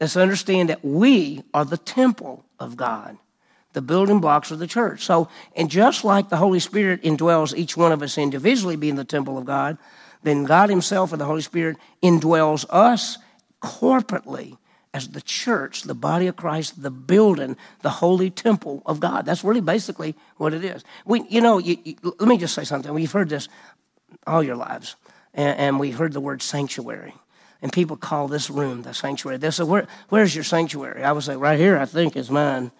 Let's 0.00 0.16
understand 0.16 0.70
that 0.70 0.82
we 0.82 1.42
are 1.52 1.66
the 1.66 1.76
temple 1.76 2.44
of 2.58 2.76
God, 2.76 3.18
the 3.74 3.82
building 3.82 4.20
blocks 4.20 4.50
of 4.50 4.58
the 4.58 4.66
church. 4.66 5.04
So, 5.04 5.28
and 5.54 5.70
just 5.70 6.02
like 6.02 6.30
the 6.30 6.38
Holy 6.38 6.60
Spirit 6.60 7.02
indwells 7.02 7.54
each 7.54 7.76
one 7.76 7.92
of 7.92 8.02
us 8.02 8.16
individually 8.16 8.76
being 8.76 8.96
the 8.96 9.04
temple 9.04 9.36
of 9.36 9.44
God, 9.44 9.76
then 10.22 10.44
God 10.44 10.70
Himself 10.70 11.12
and 11.12 11.20
the 11.20 11.26
Holy 11.26 11.42
Spirit 11.42 11.76
indwells 12.02 12.64
us 12.70 13.18
corporately 13.62 14.56
as 14.92 15.08
the 15.08 15.20
church, 15.20 15.82
the 15.82 15.94
body 15.94 16.26
of 16.26 16.36
Christ, 16.36 16.82
the 16.82 16.90
building, 16.90 17.56
the 17.82 17.90
holy 17.90 18.28
temple 18.30 18.82
of 18.86 18.98
God. 18.98 19.24
That's 19.24 19.44
really 19.44 19.60
basically 19.60 20.16
what 20.36 20.52
it 20.52 20.64
is. 20.64 20.84
We, 21.04 21.22
you 21.28 21.40
know, 21.40 21.58
you, 21.58 21.76
you, 21.84 21.94
let 22.02 22.28
me 22.28 22.38
just 22.38 22.54
say 22.54 22.64
something. 22.64 22.92
We've 22.92 23.10
heard 23.10 23.28
this 23.28 23.48
all 24.26 24.42
your 24.42 24.56
lives, 24.56 24.96
and, 25.32 25.58
and 25.58 25.80
we 25.80 25.92
heard 25.92 26.12
the 26.12 26.20
word 26.20 26.42
sanctuary. 26.42 27.14
And 27.62 27.72
people 27.72 27.96
call 27.96 28.26
this 28.26 28.50
room 28.50 28.82
the 28.82 28.94
sanctuary. 28.94 29.36
They 29.36 29.50
say, 29.50 29.64
Where, 29.64 29.86
Where's 30.08 30.34
your 30.34 30.44
sanctuary? 30.44 31.04
I 31.04 31.12
would 31.12 31.22
say, 31.22 31.36
Right 31.36 31.58
here, 31.58 31.78
I 31.78 31.84
think, 31.84 32.16
is 32.16 32.30
mine, 32.30 32.72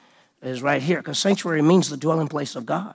is 0.43 0.63
right 0.63 0.83
here. 0.83 0.99
Because 0.99 1.19
sanctuary 1.19 1.63
means 1.63 1.91
the 1.91 1.97
dwelling 1.97 2.29
place 2.29 2.57
of 2.57 2.67
God. 2.67 2.95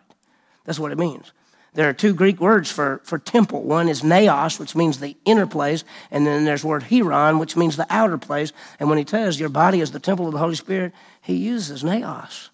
That's 0.65 0.79
what 0.79 0.91
it 0.91 0.97
means. 0.97 1.31
There 1.75 1.89
are 1.89 1.93
two 1.93 2.13
Greek 2.13 2.39
words 2.39 2.71
for, 2.71 3.01
for 3.03 3.19
temple. 3.19 3.61
One 3.61 3.89
is 3.89 4.01
naos, 4.01 4.59
which 4.59 4.75
means 4.75 4.99
the 4.99 5.17
inner 5.25 5.45
place, 5.45 5.83
and 6.09 6.25
then 6.25 6.45
there's 6.45 6.63
word 6.63 6.83
hieron, 6.83 7.37
which 7.37 7.57
means 7.57 7.75
the 7.75 7.85
outer 7.89 8.17
place. 8.17 8.53
And 8.79 8.87
when 8.87 8.97
he 8.97 9.03
tells 9.03 9.39
your 9.39 9.49
body 9.49 9.81
is 9.81 9.91
the 9.91 9.99
temple 9.99 10.25
of 10.25 10.31
the 10.31 10.39
Holy 10.39 10.55
Spirit, 10.55 10.93
he 11.21 11.35
uses 11.35 11.83
naos. 11.83 12.49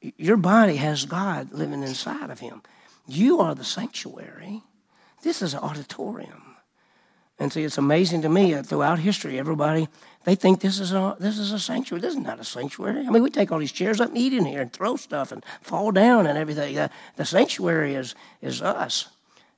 Your 0.00 0.36
body 0.36 0.76
has 0.76 1.04
God 1.04 1.52
living 1.52 1.84
inside 1.84 2.30
of 2.30 2.40
him. 2.40 2.62
You 3.06 3.38
are 3.38 3.54
the 3.54 3.64
sanctuary. 3.64 4.62
This 5.22 5.40
is 5.40 5.54
an 5.54 5.60
auditorium. 5.60 6.47
And 7.38 7.52
see, 7.52 7.62
it's 7.62 7.78
amazing 7.78 8.22
to 8.22 8.28
me 8.28 8.54
that 8.54 8.66
throughout 8.66 8.98
history, 8.98 9.38
everybody 9.38 9.88
they 10.24 10.34
think 10.34 10.60
this 10.60 10.78
is 10.78 10.92
a 10.92 11.16
this 11.18 11.38
is 11.38 11.52
a 11.52 11.58
sanctuary. 11.58 12.02
This 12.02 12.14
is 12.14 12.20
not 12.20 12.40
a 12.40 12.44
sanctuary. 12.44 13.06
I 13.06 13.10
mean, 13.10 13.22
we 13.22 13.30
take 13.30 13.50
all 13.50 13.58
these 13.58 13.72
chairs 13.72 14.00
up 14.00 14.08
and 14.08 14.18
eat 14.18 14.34
in 14.34 14.44
here 14.44 14.60
and 14.60 14.72
throw 14.72 14.96
stuff 14.96 15.32
and 15.32 15.44
fall 15.62 15.90
down 15.90 16.26
and 16.26 16.36
everything. 16.36 16.74
The, 16.74 16.90
the 17.16 17.24
sanctuary 17.24 17.94
is 17.94 18.14
is 18.42 18.60
us. 18.60 19.08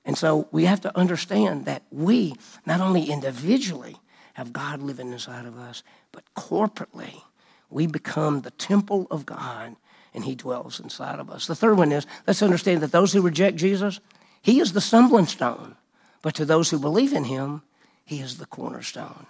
And 0.04 0.16
so 0.16 0.48
we 0.52 0.66
have 0.66 0.80
to 0.82 0.96
understand 0.96 1.64
that 1.64 1.82
we 1.90 2.34
not 2.64 2.80
only 2.80 3.10
individually 3.10 3.96
have 4.34 4.52
God 4.52 4.80
living 4.80 5.12
inside 5.12 5.44
of 5.44 5.58
us, 5.58 5.82
but 6.12 6.22
corporately 6.36 7.22
we 7.68 7.86
become 7.86 8.42
the 8.42 8.52
temple 8.52 9.06
of 9.10 9.26
God 9.26 9.76
and 10.14 10.24
he 10.24 10.34
dwells 10.34 10.80
inside 10.80 11.18
of 11.18 11.30
us. 11.30 11.46
The 11.46 11.54
third 11.54 11.78
one 11.78 11.92
is 11.92 12.06
let's 12.26 12.42
understand 12.42 12.80
that 12.82 12.92
those 12.92 13.12
who 13.12 13.22
reject 13.22 13.56
Jesus, 13.56 14.00
he 14.42 14.60
is 14.60 14.72
the 14.72 14.80
stumbling 14.80 15.26
stone. 15.26 15.76
But 16.22 16.34
to 16.36 16.44
those 16.44 16.70
who 16.70 16.78
believe 16.78 17.12
in 17.12 17.24
him, 17.24 17.62
he 18.04 18.20
is 18.20 18.38
the 18.38 18.46
cornerstone. 18.46 19.26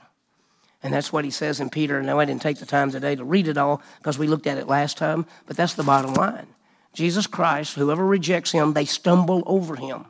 And 0.82 0.94
that's 0.94 1.12
what 1.12 1.24
he 1.24 1.30
says 1.30 1.60
in 1.60 1.68
Peter. 1.68 2.02
Now, 2.02 2.18
I 2.18 2.24
didn't 2.24 2.42
take 2.42 2.58
the 2.58 2.66
time 2.66 2.90
today 2.90 3.14
to 3.14 3.24
read 3.24 3.48
it 3.48 3.58
all 3.58 3.82
because 3.98 4.18
we 4.18 4.26
looked 4.26 4.46
at 4.46 4.58
it 4.58 4.66
last 4.66 4.96
time, 4.96 5.26
but 5.46 5.56
that's 5.56 5.74
the 5.74 5.82
bottom 5.82 6.14
line. 6.14 6.46
Jesus 6.92 7.26
Christ, 7.26 7.74
whoever 7.74 8.04
rejects 8.04 8.50
him, 8.50 8.72
they 8.72 8.86
stumble 8.86 9.42
over 9.46 9.76
him. 9.76 10.06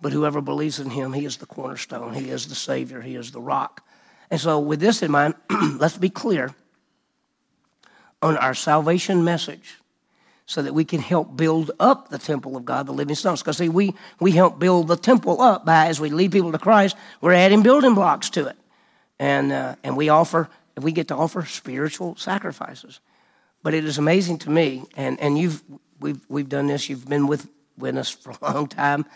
But 0.00 0.12
whoever 0.12 0.40
believes 0.40 0.80
in 0.80 0.90
him, 0.90 1.12
he 1.12 1.24
is 1.24 1.36
the 1.36 1.46
cornerstone, 1.46 2.12
he 2.12 2.28
is 2.28 2.48
the 2.48 2.56
Savior, 2.56 3.00
he 3.00 3.14
is 3.14 3.30
the 3.30 3.40
rock. 3.40 3.86
And 4.30 4.40
so, 4.40 4.58
with 4.58 4.80
this 4.80 5.02
in 5.02 5.12
mind, 5.12 5.34
let's 5.78 5.96
be 5.96 6.10
clear 6.10 6.52
on 8.20 8.36
our 8.36 8.54
salvation 8.54 9.22
message 9.22 9.76
so 10.46 10.62
that 10.62 10.74
we 10.74 10.84
can 10.84 11.00
help 11.00 11.36
build 11.36 11.70
up 11.78 12.08
the 12.08 12.18
temple 12.18 12.56
of 12.56 12.64
God, 12.64 12.86
the 12.86 12.92
living 12.92 13.14
stones. 13.14 13.40
Because, 13.40 13.58
see, 13.58 13.68
we, 13.68 13.94
we 14.20 14.32
help 14.32 14.58
build 14.58 14.88
the 14.88 14.96
temple 14.96 15.40
up 15.40 15.64
by, 15.64 15.86
as 15.86 16.00
we 16.00 16.10
lead 16.10 16.32
people 16.32 16.52
to 16.52 16.58
Christ, 16.58 16.96
we're 17.20 17.32
adding 17.32 17.62
building 17.62 17.94
blocks 17.94 18.30
to 18.30 18.46
it. 18.48 18.56
And, 19.18 19.52
uh, 19.52 19.76
and 19.84 19.96
we 19.96 20.08
offer, 20.08 20.48
we 20.76 20.92
get 20.92 21.08
to 21.08 21.16
offer 21.16 21.44
spiritual 21.44 22.16
sacrifices. 22.16 23.00
But 23.62 23.74
it 23.74 23.84
is 23.84 23.98
amazing 23.98 24.38
to 24.38 24.50
me, 24.50 24.82
and, 24.96 25.20
and 25.20 25.38
you've, 25.38 25.62
we've, 26.00 26.20
we've 26.28 26.48
done 26.48 26.66
this, 26.66 26.88
you've 26.88 27.08
been 27.08 27.28
with, 27.28 27.48
with 27.78 27.96
us 27.96 28.10
for 28.10 28.30
a 28.30 28.38
long 28.52 28.66
time. 28.66 29.06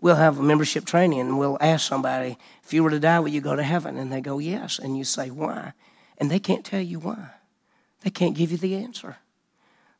We'll 0.00 0.16
have 0.16 0.38
a 0.38 0.42
membership 0.42 0.84
training 0.84 1.20
and 1.20 1.38
we'll 1.38 1.56
ask 1.60 1.88
somebody, 1.88 2.36
if 2.62 2.74
you 2.74 2.82
were 2.82 2.90
to 2.90 3.00
die, 3.00 3.20
will 3.20 3.28
you 3.28 3.40
go 3.40 3.56
to 3.56 3.62
heaven? 3.62 3.96
And 3.96 4.12
they 4.12 4.20
go, 4.20 4.38
yes. 4.38 4.78
And 4.78 4.98
you 4.98 5.04
say, 5.04 5.30
why? 5.30 5.72
And 6.18 6.30
they 6.30 6.38
can't 6.38 6.64
tell 6.64 6.80
you 6.80 6.98
why. 6.98 7.30
They 8.02 8.10
can't 8.10 8.36
give 8.36 8.52
you 8.52 8.58
the 8.58 8.74
answer. 8.74 9.16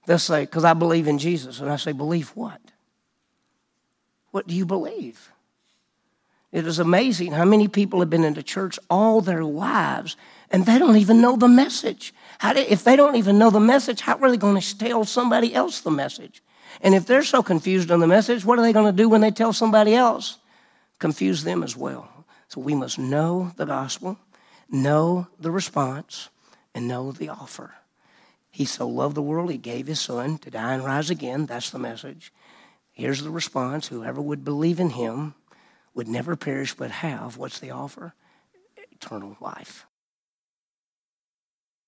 They'll 0.07 0.19
say, 0.19 0.43
because 0.43 0.64
I 0.64 0.75
believe 0.75 1.09
in 1.09 1.19
Jesus. 1.19 1.61
And 1.61 1.71
I 1.71 1.77
say, 1.77 1.93
believe 1.93 2.31
what? 2.31 2.61
What 4.31 4.47
do 4.47 4.55
you 4.55 4.67
believe? 4.67 5.31
It 6.53 6.67
is 6.67 6.79
amazing 6.79 7.33
how 7.33 7.45
many 7.45 7.67
people 7.67 7.99
have 8.01 8.11
been 8.11 8.25
into 8.25 8.43
church 8.43 8.79
all 8.88 9.21
their 9.21 9.43
lives 9.43 10.17
and 10.51 10.64
they 10.64 10.79
don't 10.79 10.97
even 10.97 11.21
know 11.21 11.37
the 11.37 11.49
message. 11.49 12.14
Do, 12.40 12.61
if 12.61 12.85
they 12.85 12.95
don't 12.95 13.17
even 13.17 13.38
know 13.38 13.51
the 13.51 13.59
message, 13.59 14.01
how 14.01 14.17
are 14.19 14.31
they 14.31 14.37
going 14.37 14.61
to 14.61 14.79
tell 14.79 15.05
somebody 15.05 15.53
else 15.53 15.81
the 15.81 15.90
message? 15.90 16.43
And 16.81 16.95
if 16.95 17.07
they're 17.07 17.25
so 17.25 17.43
confused 17.43 17.90
on 17.90 17.99
the 17.99 18.07
message, 18.07 18.45
what 18.45 18.59
are 18.59 18.62
they 18.62 18.73
going 18.73 18.87
to 18.87 18.97
do 18.97 19.09
when 19.09 19.21
they 19.21 19.33
tell 19.33 19.53
somebody 19.53 19.95
else? 19.95 20.38
Confuse 21.01 21.43
them 21.43 21.64
as 21.64 21.77
well. 21.77 22.09
So 22.49 22.61
we 22.61 22.75
must 22.77 23.01
know 23.01 23.51
the 23.57 23.64
gospel, 23.64 24.17
know 24.71 25.27
the 25.40 25.51
response, 25.51 26.29
and 26.73 26.87
know 26.87 27.11
the 27.11 27.31
offer. 27.31 27.75
He 28.55 28.67
so 28.67 28.87
loved 28.87 29.17
the 29.17 29.23
world, 29.23 29.51
he 29.51 29.59
gave 29.59 29.88
his 29.88 30.01
son 30.01 30.38
to 30.38 30.49
die 30.49 30.75
and 30.75 30.85
rise 30.85 31.11
again. 31.11 31.45
That's 31.45 31.71
the 31.71 31.79
message. 31.81 32.33
Here's 32.93 33.21
the 33.21 33.31
response 33.31 33.88
whoever 33.88 34.23
would 34.23 34.45
believe 34.45 34.79
in 34.79 34.90
him 34.90 35.35
would 35.93 36.07
never 36.07 36.37
perish 36.37 36.73
but 36.73 36.93
have 36.93 37.37
what's 37.37 37.59
the 37.59 37.73
offer? 37.73 38.14
Eternal 38.93 39.37
life. 39.40 39.87